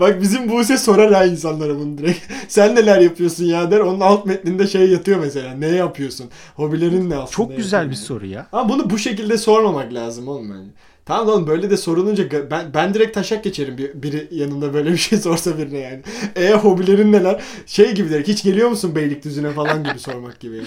Bak 0.00 0.22
bizim 0.22 0.48
Buse 0.48 0.78
sorar 0.78 1.12
ha 1.12 1.24
insanlara 1.24 1.78
bunu 1.78 1.98
direkt. 1.98 2.20
Sen 2.48 2.74
neler 2.74 3.00
yapıyorsun 3.00 3.44
ya 3.44 3.70
der. 3.70 3.80
Onun 3.80 4.00
alt 4.00 4.26
metninde 4.26 4.66
şey 4.66 4.90
yatıyor 4.90 5.20
mesela. 5.20 5.54
Ne 5.54 5.66
yapıyorsun? 5.66 6.30
Hobilerin 6.54 7.10
ne 7.10 7.16
aslında? 7.16 7.30
çok 7.30 7.56
güzel 7.56 7.80
bir 7.80 7.94
yani. 7.94 8.04
soru 8.04 8.26
ya. 8.26 8.46
Ama 8.52 8.68
bunu 8.68 8.90
bu 8.90 8.98
şekilde 8.98 9.38
sormamak 9.38 9.94
lazım 9.94 10.28
oğlum 10.28 10.50
bence. 10.50 10.70
Tamam 11.04 11.28
oğlum 11.28 11.46
böyle 11.46 11.70
de 11.70 11.76
sorulunca 11.76 12.50
ben, 12.50 12.74
ben 12.74 12.94
direkt 12.94 13.14
taşak 13.14 13.44
geçerim 13.44 13.78
bir, 13.78 14.02
biri 14.02 14.28
yanında 14.30 14.74
böyle 14.74 14.92
bir 14.92 14.96
şey 14.96 15.18
sorsa 15.28 15.58
birine 15.58 15.78
yani. 15.78 16.02
E 16.36 16.52
hobilerin 16.52 17.12
neler? 17.12 17.42
Şey 17.66 17.94
gibi 17.94 18.08
direkt 18.08 18.28
hiç 18.28 18.42
geliyor 18.42 18.68
musun 18.68 18.94
Beylikdüzü'ne 18.94 19.50
falan 19.50 19.84
gibi 19.84 19.98
sormak 19.98 20.40
gibi 20.40 20.56
yani. 20.56 20.66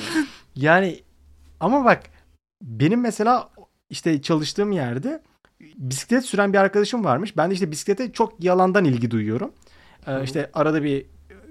Yani 0.55 0.99
ama 1.59 1.85
bak 1.85 2.03
benim 2.61 3.01
mesela 3.01 3.49
işte 3.89 4.21
çalıştığım 4.21 4.71
yerde 4.71 5.21
bisiklet 5.77 6.25
süren 6.25 6.53
bir 6.53 6.57
arkadaşım 6.57 7.03
varmış. 7.05 7.37
Ben 7.37 7.49
de 7.49 7.53
işte 7.53 7.71
bisiklete 7.71 8.11
çok 8.11 8.43
yalandan 8.43 8.85
ilgi 8.85 9.11
duyuyorum. 9.11 9.51
Ee, 10.07 10.23
işte 10.23 10.49
arada 10.53 10.83
bir 10.83 11.05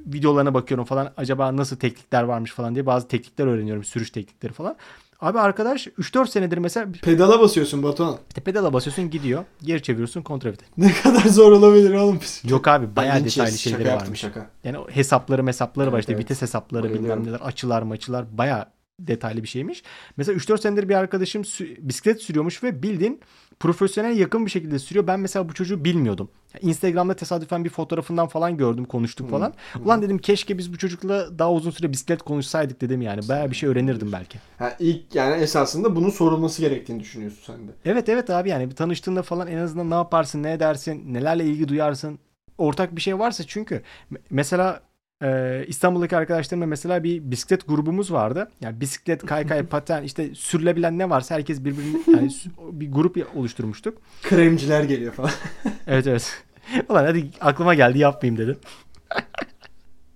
videolarına 0.06 0.54
bakıyorum 0.54 0.84
falan. 0.84 1.12
Acaba 1.16 1.56
nasıl 1.56 1.76
teknikler 1.76 2.22
varmış 2.22 2.52
falan 2.52 2.74
diye 2.74 2.86
bazı 2.86 3.08
teknikler 3.08 3.46
öğreniyorum. 3.46 3.84
Sürüş 3.84 4.10
teknikleri 4.10 4.52
falan. 4.52 4.76
Abi 5.20 5.38
arkadaş 5.38 5.86
3-4 5.86 6.26
senedir 6.30 6.58
mesela 6.58 6.86
Pedala 7.02 7.40
basıyorsun 7.40 7.82
Batuhan. 7.82 8.16
işte 8.28 8.40
pedala 8.40 8.72
basıyorsun 8.72 9.10
gidiyor. 9.10 9.44
Geri 9.62 9.82
çeviriyorsun 9.82 10.22
kontrol 10.22 10.50
ediyor. 10.50 10.70
Ne 10.76 10.92
kadar 10.92 11.28
zor 11.28 11.52
olabilir 11.52 11.94
oğlum 11.94 12.20
bisiklet. 12.20 12.50
Yok 12.52 12.68
abi 12.68 12.96
bayağı 12.96 13.16
Ben 13.16 13.24
detaylı 13.24 13.58
şeyleri 13.58 13.84
şaka 13.84 13.96
varmış. 13.96 14.20
Şaka. 14.20 14.50
Yani 14.64 14.78
hesapları 14.90 15.46
hesapları 15.46 15.86
var 15.86 15.92
Evet, 15.92 16.02
işte 16.02 16.12
evet. 16.12 16.22
vites 16.24 16.42
hesapları 16.42 16.82
Bayılıyorum. 16.82 17.20
bilmem 17.20 17.26
neler 17.34 17.46
açılar 17.46 17.82
maçılar 17.82 18.38
baya 18.38 18.72
detaylı 19.00 19.42
bir 19.42 19.48
şeymiş. 19.48 19.82
Mesela 20.16 20.36
3-4 20.38 20.60
senedir 20.60 20.88
bir 20.88 20.94
arkadaşım 20.94 21.42
sü- 21.42 21.76
bisiklet 21.78 22.22
sürüyormuş 22.22 22.62
ve 22.62 22.82
bildiğin 22.82 23.20
profesyonel 23.62 24.16
yakın 24.18 24.46
bir 24.46 24.50
şekilde 24.50 24.78
sürüyor. 24.78 25.06
Ben 25.06 25.20
mesela 25.20 25.48
bu 25.48 25.54
çocuğu 25.54 25.84
bilmiyordum. 25.84 26.28
Instagram'da 26.60 27.14
tesadüfen 27.14 27.64
bir 27.64 27.70
fotoğrafından 27.70 28.28
falan 28.28 28.56
gördüm, 28.56 28.84
konuştuk 28.84 29.30
falan. 29.30 29.54
Ulan 29.84 30.02
dedim 30.02 30.18
keşke 30.18 30.58
biz 30.58 30.72
bu 30.72 30.78
çocukla 30.78 31.38
daha 31.38 31.52
uzun 31.52 31.70
süre 31.70 31.92
bisiklet 31.92 32.22
konuşsaydık 32.22 32.80
dedim 32.80 33.02
yani. 33.02 33.28
Bayağı 33.28 33.50
bir 33.50 33.56
şey 33.56 33.68
öğrenirdim 33.68 34.12
belki. 34.12 34.38
Ha, 34.58 34.76
ilk 34.80 35.14
yani 35.14 35.42
esasında 35.42 35.96
bunun 35.96 36.10
sorulması 36.10 36.62
gerektiğini 36.62 37.00
düşünüyorsun 37.00 37.42
sen 37.46 37.68
de. 37.68 37.72
Evet 37.84 38.08
evet 38.08 38.30
abi 38.30 38.48
yani 38.48 38.70
bir 38.70 38.76
tanıştığında 38.76 39.22
falan 39.22 39.46
en 39.48 39.58
azından 39.58 39.90
ne 39.90 39.94
yaparsın, 39.94 40.42
ne 40.42 40.52
edersin, 40.52 41.14
nelerle 41.14 41.44
ilgi 41.44 41.68
duyarsın. 41.68 42.18
Ortak 42.58 42.96
bir 42.96 43.00
şey 43.00 43.18
varsa 43.18 43.44
çünkü 43.46 43.82
me- 44.12 44.18
mesela 44.30 44.80
e, 45.22 45.64
İstanbul'daki 45.68 46.16
arkadaşlarımla 46.16 46.66
mesela 46.66 47.04
bir 47.04 47.30
bisiklet 47.30 47.68
grubumuz 47.68 48.12
vardı. 48.12 48.50
Yani 48.60 48.80
bisiklet, 48.80 49.26
kaykay, 49.26 49.66
paten 49.66 50.02
işte 50.02 50.34
sürülebilen 50.34 50.98
ne 50.98 51.10
varsa 51.10 51.34
herkes 51.34 51.64
birbirini 51.64 51.96
yani 52.06 52.30
bir 52.72 52.92
grup 52.92 53.36
oluşturmuştuk. 53.36 53.98
Kremciler 54.22 54.84
geliyor 54.84 55.12
falan. 55.12 55.30
Evet 55.86 56.06
evet. 56.06 56.42
Ulan 56.88 57.04
hadi 57.04 57.30
aklıma 57.40 57.74
geldi 57.74 57.98
yapmayayım 57.98 58.38
dedim. 58.38 58.56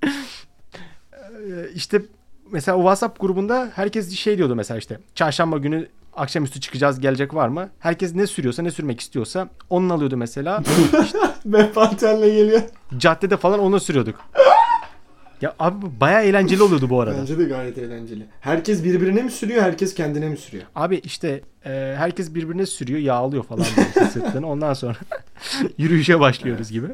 Ee, 0.03 1.71
işte 1.75 2.03
mesela 2.53 2.77
o 2.77 2.81
WhatsApp 2.81 3.21
grubunda 3.21 3.71
herkes 3.75 4.12
şey 4.12 4.38
diyordu 4.38 4.55
mesela 4.55 4.79
işte 4.79 4.99
çarşamba 5.14 5.59
günü 5.59 5.88
akşamüstü 6.16 6.61
çıkacağız 6.61 7.01
gelecek 7.01 7.35
var 7.35 7.49
mı? 7.49 7.69
Herkes 7.79 8.14
ne 8.14 8.27
sürüyorsa 8.27 8.62
ne 8.62 8.71
sürmek 8.71 9.01
istiyorsa 9.01 9.49
onun 9.71 9.90
alıyordu 9.90 10.16
mesela. 10.16 10.62
Ve 11.47 11.73
patenle 11.73 12.29
geliyor. 12.29 12.62
Caddede 12.99 13.37
falan 13.37 13.61
onu 13.61 13.81
sürüyorduk. 13.81 14.21
Ya 15.42 15.55
abi 15.59 15.83
bu 15.83 16.01
bayağı 16.01 16.22
eğlenceli 16.25 16.62
oluyordu 16.62 16.90
bu 16.90 17.01
arada. 17.01 17.18
Bence 17.20 17.38
de 17.38 17.44
gayet 17.44 17.79
eğlenceli. 17.79 18.27
Herkes 18.40 18.85
birbirine 18.85 19.22
mi 19.22 19.31
sürüyor, 19.31 19.62
herkes 19.62 19.94
kendine 19.94 20.29
mi 20.29 20.37
sürüyor? 20.37 20.64
Abi 20.75 20.96
işte 20.96 21.40
e, 21.66 21.94
herkes 21.99 22.35
birbirine 22.35 22.66
sürüyor, 22.66 23.01
yağlıyor 23.01 23.44
falan 23.44 23.66
böyle 23.77 24.09
sırtlarını. 24.11 24.49
Ondan 24.49 24.75
sonra 24.75 24.96
yürüyüşe 25.79 26.20
başlıyoruz 26.20 26.70
gibi. 26.70 26.87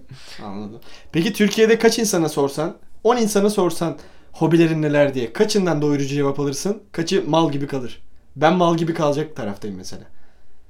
Anladım. 0.45 0.81
Peki 1.13 1.33
Türkiye'de 1.33 1.79
kaç 1.79 1.99
insana 1.99 2.29
sorsan, 2.29 2.77
10 3.05 3.17
insana 3.17 3.51
sorsan 3.51 3.97
hobilerin 4.33 4.83
neler 4.83 5.15
diye 5.15 5.33
kaçından 5.33 5.83
doyurucu 5.83 6.15
cevap 6.15 6.41
alırsın, 6.41 6.83
kaçı 6.93 7.25
mal 7.31 7.53
gibi 7.53 7.67
kalır? 7.67 8.03
Ben 8.37 8.53
mal 8.57 8.77
gibi 8.77 8.95
kalacak 8.95 9.37
taraftayım 9.37 9.77
mesela. 9.77 10.03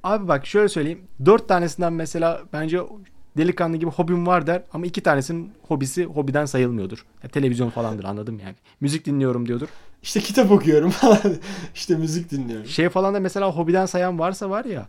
Abi 0.03 0.27
bak 0.27 0.45
şöyle 0.45 0.69
söyleyeyim. 0.69 1.01
Dört 1.25 1.47
tanesinden 1.47 1.93
mesela 1.93 2.41
bence 2.53 2.79
delikanlı 3.37 3.77
gibi 3.77 3.91
hobim 3.91 4.27
var 4.27 4.47
der 4.47 4.63
ama 4.73 4.85
iki 4.85 5.01
tanesinin 5.01 5.51
hobisi 5.67 6.05
hobiden 6.05 6.45
sayılmıyordur. 6.45 7.05
Ya, 7.23 7.29
televizyon 7.29 7.69
falandır 7.69 8.03
anladım 8.03 8.39
yani. 8.39 8.55
Müzik 8.81 9.05
dinliyorum 9.05 9.47
diyordur. 9.47 9.67
İşte 10.03 10.19
kitap 10.19 10.51
okuyorum 10.51 10.89
falan. 10.89 11.19
işte 11.75 11.95
müzik 11.95 12.31
dinliyorum. 12.31 12.65
Şey 12.65 12.89
falan 12.89 13.13
da 13.13 13.19
mesela 13.19 13.51
hobiden 13.51 13.85
sayan 13.85 14.19
varsa 14.19 14.49
var 14.49 14.65
ya 14.65 14.87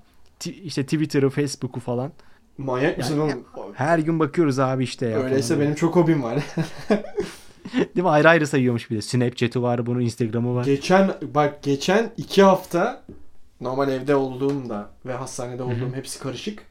işte 0.64 0.82
Twitter'ı, 0.82 1.30
Facebook'u 1.30 1.80
falan. 1.80 2.12
Manyak 2.58 2.98
mısın 2.98 3.20
Yani- 3.20 3.32
oğlum? 3.56 3.74
Her 3.74 3.98
gün 3.98 4.20
bakıyoruz 4.20 4.58
abi 4.58 4.84
işte 4.84 5.06
ya. 5.06 5.18
Öyleyse 5.18 5.60
benim 5.60 5.74
çok 5.74 5.96
hobim 5.96 6.22
var. 6.22 6.38
Değil 7.74 8.02
mi? 8.04 8.08
Ayrı 8.08 8.28
ayrı 8.28 8.46
sayıyormuş 8.46 8.90
bir 8.90 8.96
de. 8.96 9.02
Snapchat'i 9.02 9.62
var, 9.62 9.86
bunun 9.86 10.00
Instagram'ı 10.00 10.54
var. 10.54 10.64
geçen 10.64 11.14
bak 11.34 11.62
geçen 11.62 12.10
iki 12.16 12.42
hafta 12.42 13.02
normal 13.60 13.88
evde 13.88 14.14
olduğumda 14.16 14.90
ve 15.06 15.12
hastanede 15.12 15.62
olduğum 15.62 15.94
hepsi 15.94 16.20
karışık. 16.20 16.62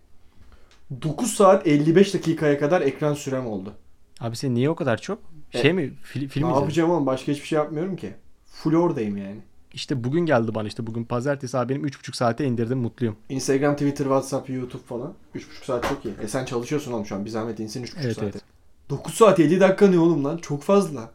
9 1.01 1.33
saat 1.33 1.67
55 1.67 2.13
dakikaya 2.13 2.59
kadar 2.59 2.81
ekran 2.81 3.13
sürem 3.13 3.47
oldu. 3.47 3.73
Abi 4.19 4.35
sen 4.35 4.55
niye 4.55 4.69
o 4.69 4.75
kadar 4.75 4.97
çok? 4.97 5.19
E, 5.53 5.61
Şey 5.61 5.73
mi? 5.73 5.81
Fil- 5.81 6.27
film 6.27 6.45
ne 6.45 6.49
izledin? 6.49 6.59
yapacağım 6.61 6.91
oğlum? 6.91 7.05
Başka 7.05 7.31
hiçbir 7.31 7.47
şey 7.47 7.57
yapmıyorum 7.57 7.95
ki. 7.95 8.13
Full 8.45 8.73
oradayım 8.73 9.17
yani. 9.17 9.37
İşte 9.73 10.03
bugün 10.03 10.25
geldi 10.25 10.55
bana 10.55 10.67
işte 10.67 10.87
bugün 10.87 11.03
pazartesi 11.03 11.57
abi 11.57 11.69
benim 11.73 11.85
3,5 11.87 12.15
saate 12.15 12.45
indirdim 12.45 12.77
mutluyum. 12.79 13.15
Instagram, 13.29 13.73
Twitter, 13.73 14.03
WhatsApp, 14.03 14.49
YouTube 14.49 14.83
falan. 14.83 15.13
3,5 15.35 15.65
saat 15.65 15.89
çok 15.89 16.05
iyi. 16.05 16.13
E 16.23 16.27
sen 16.27 16.45
çalışıyorsun 16.45 16.91
oğlum 16.91 17.05
şu 17.05 17.15
an. 17.15 17.25
Bir 17.25 17.29
zahmet 17.29 17.59
insin 17.59 17.83
3,5 17.83 17.97
Evet, 18.05 18.15
saate. 18.15 18.27
evet. 18.27 18.41
9 18.89 19.13
saat 19.13 19.39
50 19.39 19.59
dakika 19.59 19.87
ne 19.87 19.99
oğlum 19.99 20.23
lan? 20.25 20.37
Çok 20.37 20.63
fazla. 20.63 21.11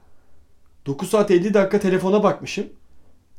9 0.86 1.10
saat 1.10 1.30
50 1.30 1.54
dakika 1.54 1.80
telefona 1.80 2.22
bakmışım. 2.22 2.66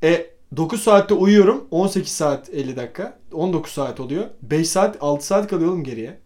E 0.03 0.25
9 0.57 0.81
saatte 0.83 1.13
uyuyorum. 1.13 1.67
18 1.71 2.11
saat 2.11 2.49
50 2.49 2.75
dakika. 2.75 3.19
19 3.33 3.71
saat 3.71 3.99
oluyor. 3.99 4.25
5 4.41 4.69
saat 4.69 4.97
6 5.01 5.25
saat 5.25 5.47
kalıyor 5.47 5.69
oğlum 5.71 5.83
geriye. 5.83 6.19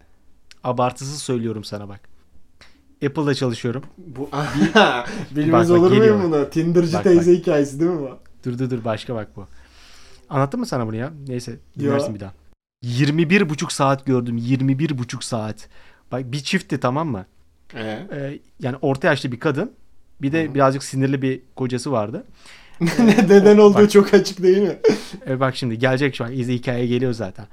Abartısız 0.64 1.22
söylüyorum 1.22 1.64
sana 1.64 1.90
bak. 1.90 2.00
Apple'da 3.06 3.36
çalışıyorum. 3.36 3.84
Bu 3.98 4.30
bilmez 5.36 5.70
Bak, 5.70 5.78
bak, 5.78 5.84
olur 5.88 5.98
muyum 5.98 6.24
bunu? 6.24 6.50
Tinderci 6.50 6.94
Bak, 6.94 7.04
teyze 7.04 7.34
hikayesi 7.34 7.80
değil 7.80 7.92
mi 7.92 8.00
bu? 8.02 8.10
Dur 8.46 8.60
dur 8.60 8.70
dur 8.70 8.84
başka 8.86 9.16
bak 9.16 9.28
bu. 9.36 9.48
Anlattım 10.30 10.60
mı 10.60 10.66
sana 10.66 10.88
bunu 10.88 10.96
ya? 10.96 11.14
Neyse 11.28 11.60
dinlersin 11.80 12.08
Ya. 12.08 12.16
bir 12.16 12.20
daha. 12.20 12.34
21 12.82 13.50
buçuk 13.50 13.72
saat 13.72 14.06
gördüm. 14.06 14.38
21 14.38 14.98
buçuk 14.98 15.24
saat. 15.24 15.70
Bak 16.12 16.32
bir 16.32 16.40
çiftti 16.40 16.80
tamam 16.80 17.08
mı? 17.08 17.26
Ee? 17.76 18.08
Ee, 18.14 18.40
yani 18.60 18.76
orta 18.82 19.08
yaşlı 19.08 19.32
bir 19.32 19.40
kadın. 19.40 19.72
Bir 20.22 20.32
de 20.32 20.50
Hı. 20.50 20.54
birazcık 20.56 20.84
sinirli 20.84 21.22
bir 21.22 21.42
kocası 21.56 21.92
vardı. 21.92 22.26
Neden 23.00 23.58
olduğu 23.58 23.78
Bak. 23.78 23.92
çok 23.92 24.14
açık 24.14 24.44
değil 24.44 24.58
mi? 24.62 24.78
E 25.28 25.40
bak 25.40 25.56
şimdi 25.56 25.80
gelecek 25.80 26.16
şu 26.16 26.24
an. 26.24 26.32
İzi 26.32 26.54
hikaye 26.54 26.88
geliyor 26.88 27.14
zaten. 27.14 27.46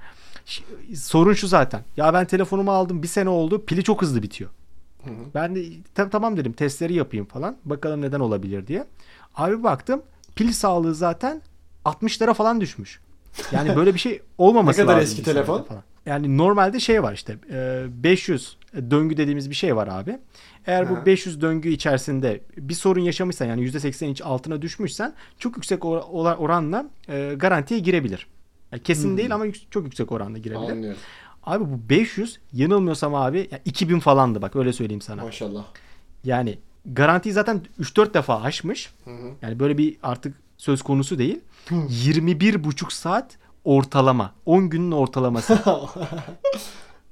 Sorun 0.94 1.32
şu 1.32 1.46
zaten. 1.48 1.80
Ya 1.96 2.14
ben 2.14 2.26
telefonumu 2.26 2.70
aldım 2.72 3.02
bir 3.02 3.08
sene 3.08 3.28
oldu. 3.28 3.64
Pili 3.64 3.84
çok 3.84 4.02
hızlı 4.02 4.22
bitiyor. 4.22 4.50
Hı 5.04 5.10
hı. 5.10 5.14
Ben 5.34 5.54
de 5.54 5.62
"Ta- 5.94 6.10
tamam 6.10 6.36
dedim 6.36 6.52
testleri 6.52 6.94
yapayım 6.94 7.26
falan. 7.26 7.56
Bakalım 7.64 8.00
neden 8.02 8.20
olabilir 8.20 8.66
diye. 8.66 8.86
Abi 9.34 9.62
baktım 9.62 10.02
pil 10.36 10.52
sağlığı 10.52 10.94
zaten 10.94 11.42
60'lara 11.84 12.34
falan 12.34 12.60
düşmüş. 12.60 13.00
Yani 13.52 13.76
böyle 13.76 13.94
bir 13.94 13.98
şey 13.98 14.22
olmaması 14.38 14.78
Ne 14.80 14.84
kadar 14.86 14.96
lazım 14.98 15.12
eski 15.12 15.22
telefon? 15.22 15.62
Falan. 15.62 15.82
Yani 16.06 16.38
normalde 16.38 16.80
şey 16.80 17.02
var 17.02 17.12
işte 17.12 17.36
e, 17.50 17.84
500 18.02 18.56
döngü 18.74 19.16
dediğimiz 19.16 19.50
bir 19.50 19.54
şey 19.54 19.76
var 19.76 19.88
abi. 19.92 20.18
Eğer 20.66 20.82
Aha. 20.82 21.02
bu 21.02 21.06
500 21.06 21.40
döngü 21.40 21.68
içerisinde 21.68 22.40
bir 22.56 22.74
sorun 22.74 23.00
yaşamışsan 23.00 23.46
yani 23.46 23.60
%80 23.68 24.04
inç 24.06 24.22
altına 24.22 24.62
düşmüşsen 24.62 25.14
çok 25.38 25.56
yüksek 25.56 25.80
or- 25.82 26.02
or- 26.10 26.36
oranla 26.36 26.86
e, 27.08 27.34
garantiye 27.36 27.80
girebilir. 27.80 28.26
Yani 28.72 28.82
kesin 28.82 29.08
Hmm. 29.10 29.16
değil 29.16 29.34
ama 29.34 29.44
çok 29.70 29.84
yüksek 29.84 30.12
oranda 30.12 30.38
girebilir. 30.38 30.70
Anlıyorum. 30.72 31.00
Abi 31.42 31.64
bu 31.64 31.88
500 31.88 32.38
yanılmıyorsam 32.52 33.14
abi 33.14 33.48
ya 33.50 33.60
2000 33.64 34.00
falandı 34.00 34.42
bak 34.42 34.56
öyle 34.56 34.72
söyleyeyim 34.72 35.00
sana. 35.00 35.22
Maşallah. 35.22 35.64
Yani 36.24 36.58
garantiyi 36.86 37.32
zaten 37.32 37.60
3-4 37.80 38.14
defa 38.14 38.40
aşmış. 38.42 38.90
Hı 39.04 39.10
hı. 39.10 39.30
Yani 39.42 39.60
böyle 39.60 39.78
bir 39.78 39.96
artık 40.02 40.34
söz 40.56 40.82
konusu 40.82 41.18
değil. 41.18 41.40
21 41.88 42.64
buçuk 42.64 42.92
saat 42.92 43.38
ortalama. 43.64 44.34
10 44.46 44.70
günün 44.70 44.92
ortalaması. 44.92 45.58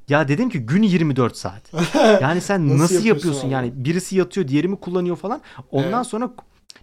ya 0.08 0.28
dedim 0.28 0.50
ki 0.50 0.58
gün 0.58 0.82
24 0.82 1.36
saat. 1.36 1.72
Yani 2.22 2.40
sen 2.40 2.68
Nasıl 2.68 2.78
nasıl, 2.82 3.04
yapıyorsun 3.06 3.46
abi? 3.46 3.52
yani 3.54 3.72
birisi 3.74 4.16
yatıyor 4.16 4.48
diğeri 4.48 4.68
mi 4.68 4.76
kullanıyor 4.76 5.16
falan. 5.16 5.40
Ondan 5.70 5.92
Evet. 5.92 6.06
sonra 6.06 6.30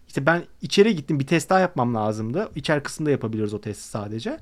işte 0.08 0.26
ben 0.26 0.44
içeri 0.62 0.96
gittim 0.96 1.20
bir 1.20 1.28
test 1.28 1.50
daha 1.50 1.60
yapmam 1.60 1.96
lazımdı. 1.96 2.50
İçer 2.56 2.84
kısımda 2.84 3.12
yapabiliyoruz 3.12 3.54
o 3.54 3.62
testi 3.62 3.84
sadece. 3.84 4.40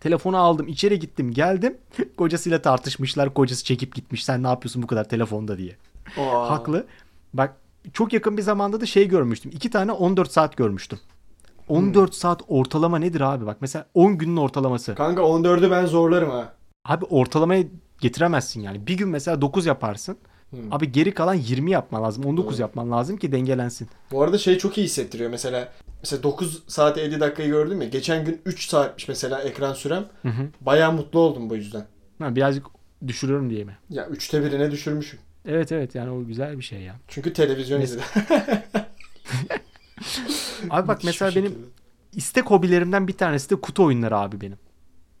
Telefonu 0.00 0.36
aldım 0.36 0.68
içeri 0.68 0.98
gittim 0.98 1.30
geldim. 1.30 1.78
Kocasıyla 2.16 2.62
tartışmışlar. 2.62 3.34
Kocası 3.34 3.64
çekip 3.64 3.94
gitmiş. 3.94 4.24
Sen 4.24 4.42
ne 4.42 4.48
yapıyorsun 4.48 4.82
bu 4.82 4.86
kadar 4.86 5.08
telefonda 5.08 5.58
diye. 5.58 5.76
Aa. 6.18 6.50
Haklı. 6.50 6.86
Bak 7.34 7.56
çok 7.92 8.12
yakın 8.12 8.36
bir 8.36 8.42
zamanda 8.42 8.80
da 8.80 8.86
şey 8.86 9.08
görmüştüm. 9.08 9.50
İki 9.54 9.70
tane 9.70 9.92
14 9.92 10.32
saat 10.32 10.56
görmüştüm. 10.56 10.98
14 11.68 12.14
saat 12.14 12.42
ortalama 12.48 12.98
nedir 12.98 13.20
abi? 13.20 13.46
Bak 13.46 13.56
mesela 13.60 13.86
10 13.94 14.18
günün 14.18 14.36
ortalaması. 14.36 14.94
Kanka 14.94 15.22
14'ü 15.22 15.70
ben 15.70 15.86
zorlarım 15.86 16.30
ha. 16.30 16.52
Abi 16.84 17.04
ortalamaya 17.04 17.64
getiremezsin 18.00 18.60
yani. 18.60 18.86
Bir 18.86 18.96
gün 18.96 19.08
mesela 19.08 19.40
9 19.40 19.66
yaparsın. 19.66 20.18
Hmm. 20.50 20.72
Abi 20.72 20.92
geri 20.92 21.14
kalan 21.14 21.34
20 21.34 21.70
yapman 21.70 22.02
lazım. 22.02 22.24
19 22.24 22.52
Doğru. 22.54 22.60
yapman 22.60 22.90
lazım 22.90 23.16
ki 23.16 23.32
dengelensin. 23.32 23.88
Bu 24.12 24.22
arada 24.22 24.38
şey 24.38 24.58
çok 24.58 24.78
iyi 24.78 24.84
hissettiriyor. 24.84 25.30
Mesela 25.30 25.72
mesela 26.02 26.22
9 26.22 26.62
saat 26.66 26.98
50 26.98 27.20
dakikayı 27.20 27.48
gördüm 27.48 27.82
ya. 27.82 27.88
Geçen 27.88 28.24
gün 28.24 28.40
3 28.44 28.68
saatmiş 28.68 29.08
mesela 29.08 29.42
ekran 29.42 29.74
sürem. 29.74 30.04
Hı 30.22 30.28
hı. 30.28 30.48
Bayağı 30.60 30.92
mutlu 30.92 31.18
oldum 31.20 31.50
bu 31.50 31.56
yüzden. 31.56 31.86
Ha, 32.18 32.36
birazcık 32.36 32.66
düşürüyorum 33.06 33.50
diye 33.50 33.64
mi? 33.64 33.76
Ya 33.90 34.06
üçte 34.06 34.44
birine 34.44 34.70
düşürmüşüm. 34.70 35.18
Evet 35.46 35.72
evet 35.72 35.94
yani 35.94 36.10
o 36.10 36.24
güzel 36.24 36.58
bir 36.58 36.62
şey 36.62 36.80
ya. 36.80 36.94
Çünkü 37.08 37.32
televizyon 37.32 37.80
izledim. 37.80 38.04
Abi 40.70 40.88
bak 40.88 41.04
Müthiş 41.04 41.20
mesela 41.20 41.34
benim 41.42 41.58
istek 42.14 42.50
hobilerimden 42.50 43.08
bir 43.08 43.12
tanesi 43.12 43.50
de 43.50 43.56
kutu 43.56 43.84
oyunları 43.84 44.16
abi 44.16 44.40
benim. 44.40 44.56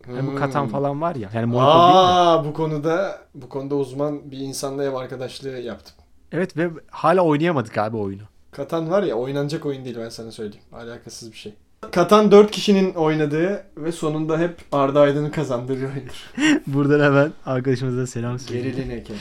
Yani 0.08 0.26
bu 0.26 0.34
katan 0.36 0.62
Hmm. 0.64 0.70
falan 0.70 1.00
var 1.00 1.14
ya. 1.16 1.30
Yani 1.34 1.52
de. 1.52 1.56
Aa 1.60 2.44
bu 2.44 2.52
konuda 2.52 3.18
bu 3.34 3.48
konuda 3.48 3.74
uzman 3.74 4.30
bir 4.30 4.38
insanla 4.38 4.84
ev 4.84 4.94
arkadaşlığı 4.94 5.48
yaptım. 5.48 5.94
Evet 6.32 6.56
ve 6.56 6.70
hala 6.90 7.20
oynayamadık 7.20 7.78
abi 7.78 7.96
oyunu. 7.96 8.22
Katan 8.50 8.90
var 8.90 9.02
ya 9.02 9.14
oynanacak 9.14 9.66
oyun 9.66 9.84
değil 9.84 9.96
ben 10.00 10.08
sana 10.08 10.32
söyleyeyim. 10.32 10.64
Alakasız 10.72 11.32
bir 11.32 11.36
şey. 11.36 11.54
Katan 11.92 12.30
4 12.32 12.50
kişinin 12.50 12.94
oynadığı 12.94 13.64
ve 13.76 13.92
sonunda 13.92 14.38
hep 14.38 14.56
Arda 14.72 15.00
Aydın'ın 15.00 15.30
kazandığı 15.30 15.76
bir 15.76 15.84
oyundur. 15.84 16.30
Buradan 16.66 17.04
hemen 17.04 17.32
arkadaşımıza 17.46 18.06
selam 18.06 18.38
söyleyeyim. 18.38 18.76
Gerilin 18.76 18.90
ekeri. 18.90 19.16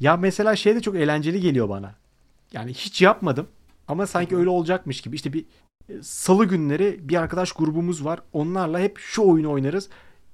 Ya 0.00 0.16
mesela 0.16 0.56
şey 0.56 0.74
de 0.74 0.80
çok 0.80 0.96
eğlenceli 0.96 1.40
geliyor 1.40 1.68
bana. 1.68 1.94
Yani 2.52 2.70
hiç 2.74 3.02
yapmadım 3.02 3.46
ama 3.88 4.06
sanki 4.06 4.36
öyle 4.36 4.48
olacakmış 4.48 5.00
gibi. 5.00 5.16
İşte 5.16 5.32
bir 5.32 5.44
e, 5.88 5.92
salı 6.02 6.44
günleri 6.44 7.00
bir 7.08 7.16
arkadaş 7.16 7.52
grubumuz 7.52 8.04
var. 8.04 8.20
Onlarla 8.32 8.78
hep 8.78 8.98
şu 8.98 9.22
oyunu 9.22 9.50
oynarız. 9.52 9.88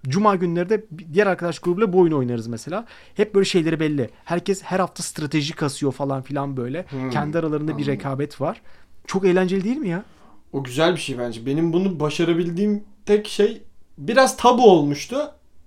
Cuma 0.09 0.35
günleri 0.37 0.69
de 0.69 0.87
diğer 1.13 1.27
arkadaş 1.27 1.59
grubuyla 1.59 1.93
bu 1.93 1.99
oyunu 1.99 2.19
oynarız 2.19 2.47
mesela. 2.47 2.85
Hep 3.15 3.35
böyle 3.35 3.45
şeyleri 3.45 3.81
belli. 3.81 4.11
Herkes 4.25 4.63
her 4.63 4.81
hafta 4.81 5.03
strateji 5.03 5.55
kasıyor 5.55 5.93
falan 5.93 6.23
filan 6.23 6.57
böyle. 6.57 6.87
Hmm. 6.91 7.11
Kendi 7.11 7.39
aralarında 7.39 7.79
bir 7.79 7.87
rekabet 7.87 8.41
var. 8.41 8.63
Çok 9.07 9.25
eğlenceli 9.25 9.65
değil 9.65 9.77
mi 9.77 9.89
ya? 9.89 10.05
O 10.53 10.65
güzel 10.65 10.93
bir 10.93 11.01
şey 11.01 11.19
bence. 11.19 11.47
Benim 11.47 11.73
bunu 11.73 12.01
başarabildiğim 12.01 12.85
tek 13.07 13.29
şey 13.29 13.63
biraz 13.99 14.37
tabu 14.37 14.71
olmuştu. 14.71 15.17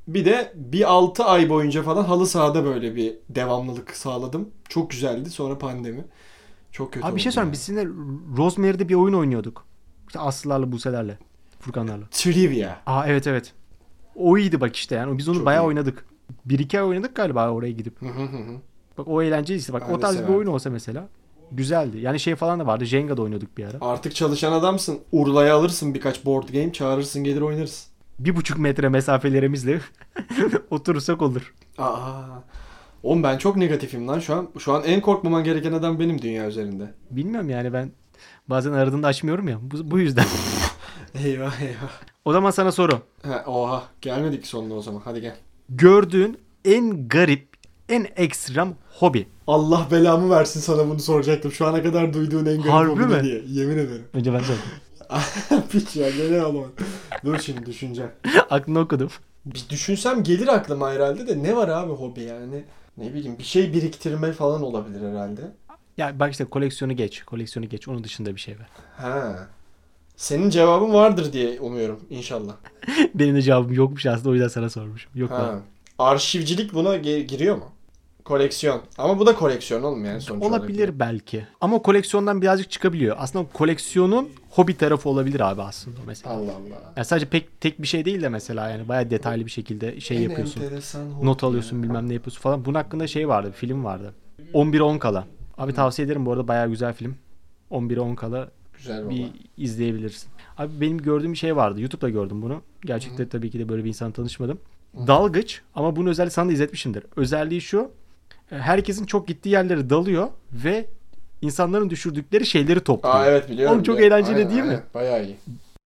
Bir 0.08 0.26
de 0.26 0.54
bir 0.56 0.92
6 0.92 1.24
ay 1.24 1.50
boyunca 1.50 1.84
falan 1.84 2.04
halı 2.04 2.28
sahada 2.28 2.66
böyle 2.66 2.96
bir 2.96 3.14
devamlılık 3.30 3.96
sağladım. 3.98 4.50
Çok 4.70 4.92
güzeldi. 4.92 5.30
Sonra 5.30 5.58
pandemi. 5.58 6.06
Çok 6.72 6.94
kötü 6.94 7.06
Abi 7.06 7.16
bir 7.16 7.22
şey 7.22 7.32
söyleyeyim. 7.32 7.48
yani. 7.48 7.54
Biz 7.54 7.60
sizinle 7.60 7.88
Rosemary'de 8.38 8.90
bir 8.90 8.96
oyun 8.96 9.14
oynuyorduk. 9.14 9.66
İşte 10.08 10.20
Aslılarla, 10.20 10.72
Buse'lerle. 10.72 11.18
Furkanlarla. 11.60 12.06
Trivia. 12.12 12.76
Aa 12.86 13.08
evet 13.08 13.28
evet. 13.28 13.54
O 14.20 14.38
iyiydi 14.38 14.62
bak 14.62 14.76
işte 14.76 14.96
yani. 14.96 15.18
Biz 15.18 15.30
onu 15.30 15.38
Çok 15.38 15.46
bayağı 15.46 15.64
iyi. 15.64 15.68
oynadık. 15.68 16.06
Bir 16.46 16.60
iki 16.60 16.80
ay 16.80 16.86
oynadık 16.86 17.16
galiba 17.16 17.50
oraya 17.50 17.72
gidip. 17.72 18.02
Hı 18.02 18.06
hı 18.06 18.24
hı 18.24 18.38
hı. 18.38 18.56
Bak 18.98 19.08
o 19.08 19.22
eğlenceliydi. 19.22 19.74
Bak 19.74 19.84
Ben 19.90 19.94
o 19.94 20.00
tarz 20.00 20.20
bir 20.24 20.34
oyun 20.34 20.48
olsa 20.48 20.70
mesela. 20.70 21.08
Güzeldi. 21.52 21.98
Yani 22.00 22.20
şey 22.20 22.36
falan 22.36 22.60
da 22.60 22.68
vardı. 22.68 22.86
Jenga'da 22.86 23.22
oynuyorduk 23.22 23.58
bir 23.58 23.66
ara. 23.66 23.78
Artık 23.82 24.16
çalışan 24.16 24.52
adamsın. 24.52 25.00
Urla'ya 25.12 25.56
alırsın 25.56 25.94
birkaç 25.94 26.26
board 26.26 26.50
game. 26.50 26.74
Çağırırsın 26.74 27.24
gelir 27.24 27.42
oynarız. 27.42 27.88
Bir 28.20 28.36
buçuk 28.36 28.58
metre 28.58 28.90
mesafelerimizle 28.90 29.82
oturursak 30.72 31.22
olur. 31.22 31.54
Aa. 31.78 32.22
Oğlum 33.04 33.24
ben 33.24 33.38
çok 33.38 33.56
negatifim 33.58 34.08
lan 34.08 34.20
şu 34.20 34.36
an. 34.36 34.48
Şu 34.60 34.74
an 34.74 34.84
en 34.84 35.02
korkmaman 35.02 35.44
gereken 35.44 35.74
adam 35.74 36.00
benim 36.00 36.22
dünya 36.22 36.48
üzerinde. 36.48 36.94
Bilmiyorum 37.12 37.50
yani 37.50 37.74
ben 37.74 37.92
bazen 38.48 38.72
aradığında 38.72 39.08
açmıyorum 39.08 39.48
ya. 39.48 39.58
Bu, 39.62 39.92
bu 39.92 40.00
yüzden. 40.00 40.26
Eyvah 41.24 41.62
eyvah. 41.62 41.92
o 42.26 42.34
zaman 42.34 42.52
sana 42.52 42.72
soru. 42.72 43.02
Ha, 43.24 43.44
oha 43.48 43.84
gelmedik 44.02 44.48
sonuna 44.48 44.74
o 44.74 44.82
zaman. 44.82 45.02
Hadi 45.06 45.22
gel. 45.22 45.36
Gördüğün 45.70 46.38
en 46.66 47.08
garip, 47.08 47.48
en 47.90 48.08
ekstrem 48.16 48.76
hobi. 49.00 49.28
Allah 49.48 49.88
belamı 49.92 50.30
versin 50.30 50.60
sana 50.60 50.88
bunu 50.90 51.00
soracaktım. 51.00 51.52
Şu 51.52 51.68
ana 51.68 51.84
kadar 51.84 52.14
duyduğun 52.14 52.46
en 52.46 52.58
garip 52.58 52.72
Harbi 52.72 52.90
hobi 52.92 53.06
mi? 53.06 53.24
diye. 53.24 53.44
Yemin 53.48 53.78
ederim. 53.78 54.06
Önce 54.14 54.34
ben 54.34 54.40
sordum. 54.40 54.62
Piç 55.72 55.96
ya 55.96 56.10
gene 56.10 56.42
alamam. 56.42 56.72
Dur 57.26 57.40
şimdi 57.40 57.66
düşüneceğim. 57.66 58.12
Aklını 58.50 58.80
okudum. 58.80 59.10
Bir 59.46 59.66
düşünsem 59.70 60.24
gelir 60.24 60.48
aklıma 60.48 60.92
herhalde 60.92 61.28
de 61.28 61.44
ne 61.44 61.56
var 61.56 61.68
abi 61.68 61.92
hobi 61.92 62.22
yani? 62.22 62.64
Ne 62.98 63.14
bileyim 63.14 63.38
bir 63.40 63.44
şey 63.44 63.74
biriktirme 63.74 64.32
falan 64.32 64.62
olabilir 64.64 65.10
herhalde. 65.10 65.42
Ya 65.98 66.20
bak 66.20 66.32
işte 66.32 66.46
koleksiyonu 66.46 66.94
geç. 66.96 67.24
Koleksiyonu 67.24 67.70
geç. 67.70 67.88
Onun 67.88 68.04
dışında 68.04 68.36
bir 68.36 68.40
şey 68.40 68.56
ver. 68.60 68.68
Ha. 68.98 69.48
Senin 70.20 70.50
cevabın 70.50 70.94
vardır 70.94 71.34
diye 71.34 71.60
umuyorum 71.60 72.00
inşallah. 72.10 72.54
Benim 73.16 73.36
de 73.36 73.42
cevabım 73.42 73.74
yokmuş 73.74 74.06
aslında 74.06 74.30
o 74.30 74.34
yüzden 74.34 74.48
sana 74.48 74.70
sormuşum. 74.70 75.12
Yok 75.16 75.32
Ha. 75.32 75.36
lan. 75.44 75.62
Arşivcilik 76.00 76.74
buna 76.74 76.98
giriyor 76.98 77.56
mu? 77.56 77.64
Koleksiyon. 78.26 78.82
Ama 78.98 79.20
bu 79.20 79.26
da 79.26 79.36
koleksiyon 79.36 79.84
oğlum 79.84 80.06
yani 80.06 80.22
sonuç 80.22 80.44
olarak. 80.44 80.60
Olabilir 80.62 81.00
belki. 81.00 81.48
Ama 81.62 81.82
koleksiyondan 81.82 82.42
birazcık 82.42 82.72
çıkabiliyor. 82.72 83.16
Aslında 83.20 83.46
koleksiyonun 83.54 84.30
hobi 84.50 84.78
tarafı 84.78 85.10
olabilir 85.10 85.40
abi 85.40 85.62
aslında 85.62 86.00
mesela. 86.08 86.36
Allah 86.36 86.52
Allah. 86.52 86.94
Yani 86.96 87.06
sadece 87.06 87.26
pek 87.26 87.62
tek 87.62 87.82
bir 87.82 87.88
şey 87.88 88.06
değil 88.06 88.22
de 88.22 88.30
mesela 88.30 88.70
yani 88.70 88.88
bayağı 88.88 89.10
detaylı 89.10 89.46
bir 89.46 89.52
şekilde 89.52 90.00
şey 90.00 90.18
En 90.18 90.22
yapıyorsun. 90.22 90.64
Not 91.24 91.44
alıyorsun 91.44 91.78
ya. 91.78 91.84
bilmem 91.84 92.10
ne 92.10 92.14
yapıyorsun 92.14 92.42
falan. 92.42 92.66
Bunun 92.66 92.76
hakkında 92.76 93.08
şey 93.08 93.28
vardı, 93.28 93.52
film 93.56 93.84
vardı. 93.84 94.14
11'e 94.54 94.82
10 94.82 94.98
kala. 94.98 95.28
Abi 95.58 95.74
tavsiye 95.74 96.06
ederim 96.06 96.26
bu 96.26 96.32
arada 96.32 96.48
bayağı 96.48 96.70
güzel 96.70 96.94
film. 96.94 97.16
11'e 97.72 98.00
10 98.00 98.16
kala 98.16 98.50
Güzel 98.80 99.02
baba. 99.06 99.10
bir 99.10 99.28
izleyebilirsin. 99.58 100.30
Abi 100.58 100.82
benim 100.82 100.98
gördüğüm 100.98 101.34
bir 101.34 101.38
şey 101.38 101.56
vardı. 101.56 101.82
YouTube'da 101.82 102.10
gördüm 102.10 102.42
bunu. 102.42 102.62
Gerçekten 102.86 103.28
tabii 103.28 103.50
ki 103.52 103.60
de 103.60 103.70
böyle 103.70 103.84
bir 103.84 103.90
insan 103.90 104.12
tanışmadım. 104.12 104.60
Dalgıç 105.08 105.62
ama 105.76 105.96
bunu 105.96 106.10
özellikle 106.10 106.32
sana 106.34 106.50
da 106.50 106.54
izletmişimdir. 106.54 107.04
Özelliği 107.16 107.62
şu. 107.62 107.92
e, 108.52 108.56
Herkesin 108.58 109.06
çok 109.06 109.28
gittiği 109.28 109.50
yerlere 109.50 109.90
dalıyor 109.90 110.28
ve 110.52 110.86
insanların 111.42 111.90
düşürdükleri 111.90 112.46
şeyleri 112.46 112.80
topluyor. 112.80 113.16
Aa 113.16 113.26
evet 113.26 113.50
biliyorum. 113.50 113.74
Oğlum 113.76 113.84
çok 113.84 113.98
biliyorum. 113.98 114.14
eğlenceli 114.18 114.36
Aynen, 114.38 114.50
değil 114.52 114.64
mi? 114.64 114.70
aynen. 114.70 114.84
Bayağı 114.94 115.24
iyi. 115.26 115.36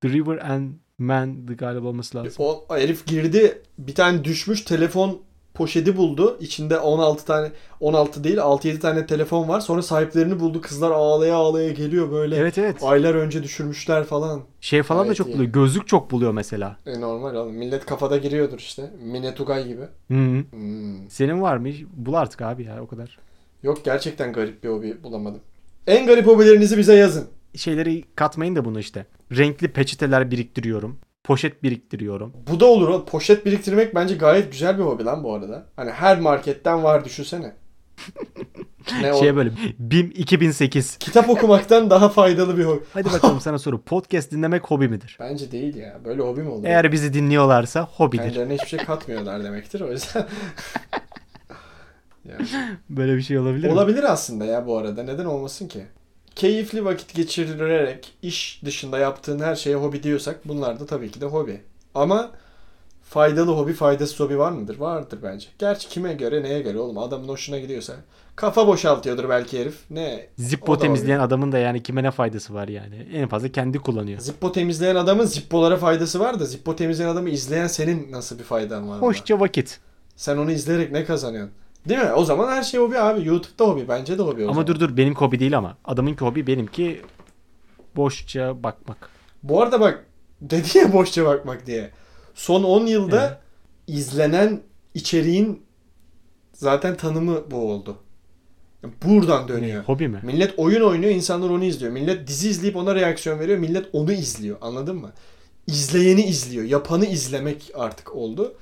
The 0.02 0.10
River 0.10 0.38
and 0.38 0.72
Man'dı 0.98 1.54
galiba 1.58 1.88
olması 1.88 2.18
lazım. 2.18 2.34
O 2.38 2.66
herif 2.70 3.06
girdi 3.08 3.62
bir 3.78 3.96
tane 3.96 4.24
düşmüş 4.24 4.62
telefon 4.62 5.20
poşeti 5.54 5.98
buldu. 5.98 6.38
İçinde 6.40 6.80
16 6.80 7.26
tane 7.26 7.52
16 7.80 8.24
değil 8.24 8.38
6-7 8.38 8.80
tane 8.80 9.06
telefon 9.06 9.50
var. 9.50 9.60
Sonra 9.60 9.82
sahiplerini 9.82 10.40
buldu. 10.40 10.62
Kızlar 10.62 10.92
ağlaya 10.92 11.36
ağlaya 11.36 11.72
geliyor 11.72 12.12
böyle. 12.12 12.36
Evet 12.36 12.58
evet. 12.58 12.84
Aylar 12.84 13.16
önce 13.16 13.44
düşürmüşler 13.44 14.04
falan. 14.04 14.42
Şey 14.62 14.84
falan 14.84 15.00
da 15.00 15.04
Gayet 15.04 15.18
çok 15.18 15.28
iyi. 15.28 15.34
buluyor. 15.34 15.50
Gözlük 15.50 15.88
çok 15.88 16.12
buluyor 16.12 16.32
mesela. 16.32 16.78
E 16.86 17.02
normal 17.02 17.36
oğlum. 17.36 17.54
Millet 17.54 17.86
kafada 17.86 18.18
giriyordur 18.18 18.60
işte. 18.60 18.92
Mine 19.04 19.36
Tugay 19.36 19.68
gibi. 19.68 19.82
Hı 20.08 20.14
-hı. 20.14 20.52
Hmm. 20.52 21.10
Senin 21.10 21.42
var 21.42 21.58
mı? 21.58 21.70
Bul 21.94 22.14
artık 22.14 22.42
abi 22.42 22.64
ya 22.64 22.82
o 22.82 22.88
kadar. 22.88 23.20
Yok 23.64 23.86
gerçekten 23.86 24.34
garip 24.34 24.64
bir 24.64 24.70
hobi 24.70 25.04
bulamadım. 25.04 25.40
En 25.88 26.08
garip 26.08 26.28
hobilerinizi 26.28 26.78
bize 26.78 26.96
yazın. 26.96 27.28
Şeyleri 27.56 28.04
katmayın 28.16 28.56
da 28.56 28.66
bunu 28.66 28.80
işte. 28.80 29.06
Renkli 29.32 29.68
peçeteler 29.68 30.32
biriktiriyorum. 30.32 31.00
Poşet 31.24 31.64
biriktiriyorum. 31.64 32.34
Bu 32.52 32.60
da 32.60 32.66
olur. 32.66 33.06
Poşet 33.06 33.46
biriktirmek 33.46 33.96
bence 33.96 34.16
gayet 34.16 34.52
güzel 34.52 34.78
bir 34.78 34.84
hobi 34.84 35.06
lan 35.06 35.24
bu 35.24 35.34
arada. 35.34 35.66
Hani 35.76 35.92
her 35.92 36.20
marketten 36.20 36.84
var 36.84 37.06
düşünsene. 37.06 37.54
ne? 39.02 39.14
Şey 39.20 39.36
böyle 39.36 39.52
BİM 39.80 40.12
2008. 40.16 40.98
Kitap 40.98 41.30
okumaktan 41.30 41.90
daha 41.90 42.10
faydalı 42.10 42.58
bir 42.58 42.66
hobi. 42.66 42.80
Hadi 42.94 43.06
bakalım 43.06 43.40
sana 43.42 43.60
soru. 43.60 43.82
Podcast 43.82 44.32
dinlemek 44.32 44.64
hobi 44.64 44.88
midir? 44.88 45.18
Bence 45.20 45.52
değil 45.52 45.76
ya. 45.76 46.00
Böyle 46.06 46.22
hobi 46.22 46.42
mi 46.42 46.50
olur? 46.50 46.64
Eğer 46.66 46.92
bizi 46.92 47.14
dinliyorlarsa 47.14 47.82
hobidir. 47.82 48.24
Kendilerine 48.24 48.54
hiçbir 48.54 48.68
şey 48.68 48.80
katmıyorlar 48.80 49.44
demektir. 49.44 49.82
O 49.82 49.92
yüzden 49.92 50.28
yani, 52.26 52.48
Böyle 52.90 53.16
bir 53.16 53.22
şey 53.22 53.40
olabilir 53.40 53.68
mi? 53.68 53.74
olabilir 53.74 54.04
aslında 54.04 54.46
ya 54.46 54.68
bu 54.68 54.78
arada. 54.78 55.04
Neden 55.04 55.26
olmasın 55.26 55.68
ki? 55.68 55.86
Keyifli 56.36 56.86
vakit 56.86 57.16
geçirerek 57.16 58.14
iş 58.22 58.62
dışında 58.66 58.98
yaptığın 59.00 59.40
her 59.40 59.56
şeye 59.56 59.76
hobi 59.76 60.04
diyorsak 60.04 60.48
bunlar 60.48 60.80
da 60.80 60.86
tabii 60.86 61.12
ki 61.12 61.22
de 61.22 61.26
hobi. 61.26 61.62
Ama 61.96 62.32
faydalı 63.04 63.52
hobi, 63.52 63.74
faydasız 63.74 64.20
hobi 64.20 64.38
var 64.40 64.52
mıdır? 64.52 64.80
Vardır 64.80 65.20
bence. 65.24 65.48
Gerçi 65.60 65.90
kime 65.90 66.14
göre, 66.14 66.44
neye 66.44 66.62
göre 66.62 66.80
oğlum? 66.80 66.98
Adamın 66.98 67.28
hoşuna 67.28 67.60
gidiyorsa. 67.60 67.94
Kafa 68.36 68.68
boşaltıyordur 68.68 69.30
belki 69.30 69.60
herif. 69.60 69.80
Ne? 69.90 70.28
Zippo 70.38 70.78
temizleyen 70.78 71.20
adamın 71.20 71.52
da 71.52 71.58
yani 71.58 71.84
kime 71.84 72.04
ne 72.04 72.12
faydası 72.12 72.54
var 72.54 72.68
yani? 72.68 73.08
En 73.14 73.28
fazla 73.28 73.50
kendi 73.50 73.80
kullanıyor. 73.80 74.20
Zippo 74.20 74.52
temizleyen 74.52 74.96
adamın 74.96 75.26
Zippo'lara 75.26 75.78
faydası 75.78 76.20
var 76.20 76.40
da 76.40 76.46
Zippo 76.46 76.76
temizleyen 76.76 77.10
adamı 77.10 77.30
izleyen 77.30 77.68
senin 77.68 78.12
nasıl 78.12 78.40
bir 78.40 78.44
faydan 78.44 78.90
var? 78.90 79.02
Hoşça 79.02 79.40
vakit. 79.40 79.80
Sen 80.16 80.38
onu 80.38 80.52
izleyerek 80.52 80.92
ne 80.92 81.06
kazanıyorsun? 81.06 81.54
Değil 81.90 82.00
mi? 82.00 82.12
O 82.14 82.26
zaman 82.26 82.48
her 82.56 82.64
şey 82.64 82.80
hobi 82.80 83.00
abi. 83.00 83.28
YouTube'da 83.28 83.66
hobi. 83.68 83.88
Bence 83.88 84.18
de 84.18 84.22
hobi 84.24 84.44
Ama 84.44 84.54
zaman. 84.54 84.68
dur 84.68 84.80
dur 84.80 84.98
benim 84.98 85.16
hobi 85.16 85.40
değil 85.40 85.58
ama. 85.58 85.78
Adamınki 85.86 86.26
hobi 86.26 86.48
benimki 86.48 87.02
boşça 87.96 88.64
bakmak. 88.64 89.10
Bu 89.44 89.62
arada 89.62 89.80
bak 89.80 90.06
dedi 90.42 90.78
ya 90.78 90.94
boşça 90.94 91.26
bakmak 91.26 91.68
diye. 91.68 91.92
Son 92.34 92.64
10 92.64 92.86
yılda 92.86 93.28
Evet. 93.28 93.38
izlenen 93.88 94.62
içeriğin 94.94 95.64
zaten 96.54 96.98
tanımı 96.98 97.52
bu 97.52 97.72
oldu. 97.72 97.98
Buradan 99.06 99.48
dönüyor. 99.48 99.84
Hobi 99.84 100.08
mi? 100.08 100.20
Millet 100.24 100.54
oyun 100.60 100.82
oynuyor, 100.82 101.12
insanlar 101.12 101.50
onu 101.50 101.64
izliyor. 101.64 101.92
Millet 101.92 102.28
dizi 102.28 102.50
izleyip 102.50 102.76
ona 102.76 102.96
reaksiyon 102.96 103.40
veriyor, 103.40 103.58
millet 103.58 103.86
onu 103.94 104.12
izliyor. 104.12 104.58
Anladın 104.62 104.96
mı? 104.96 105.12
İzleyeni 105.68 106.22
izliyor, 106.26 106.66
yapanı 106.66 107.06
izlemek 107.06 107.72
artık 107.76 108.16
oldu. 108.16 108.56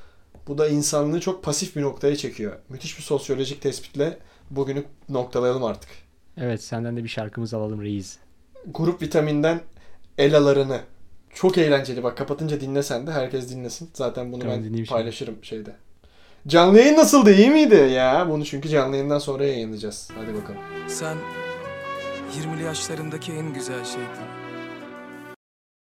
Bu 0.48 0.58
da 0.58 0.68
insanlığı 0.68 1.20
çok 1.20 1.44
pasif 1.44 1.76
bir 1.76 1.82
noktaya 1.82 2.16
çekiyor. 2.16 2.54
Müthiş 2.70 2.98
bir 2.98 3.04
sosyolojik 3.04 3.62
tespitle 3.62 4.18
bugünü 4.50 4.84
noktalayalım 5.10 5.64
artık. 5.64 5.90
Evet 6.38 6.64
senden 6.64 6.98
de 6.98 7.04
bir 7.04 7.10
şarkımızı 7.10 7.58
alalım 7.58 7.82
reis. 7.82 8.18
Grup 8.74 9.02
vitaminden 9.02 9.62
elalarını. 10.18 10.80
Çok 11.34 11.58
eğlenceli. 11.58 12.04
Bak 12.04 12.18
kapatınca 12.18 12.62
dinlesen 12.62 13.08
de 13.08 13.12
herkes 13.12 13.50
dinlesin. 13.50 13.90
Zaten 13.94 14.32
bunu 14.32 14.40
Tamam, 14.42 14.56
ben 14.56 14.64
dinleyeyim 14.64 14.86
şimdi. 14.86 14.98
paylaşırım 14.98 15.36
şeyde. 15.44 15.76
Canlı 16.48 16.80
yayın 16.80 16.98
nasıldı? 16.98 17.34
İyi 17.34 17.50
miydi 17.50 17.76
ya? 17.76 18.28
Bunu 18.30 18.46
çünkü 18.46 18.70
canlı 18.70 18.96
yayından 18.96 19.20
sonra 19.20 19.46
yayınlayacağız. 19.46 20.10
Hadi 20.16 20.34
bakalım. 20.42 20.60
Sen 20.88 21.18
20'li 22.40 22.64
yaşlarındaki 22.64 23.32
en 23.32 23.54
güzel 23.54 23.86
şeydin. 23.86 24.41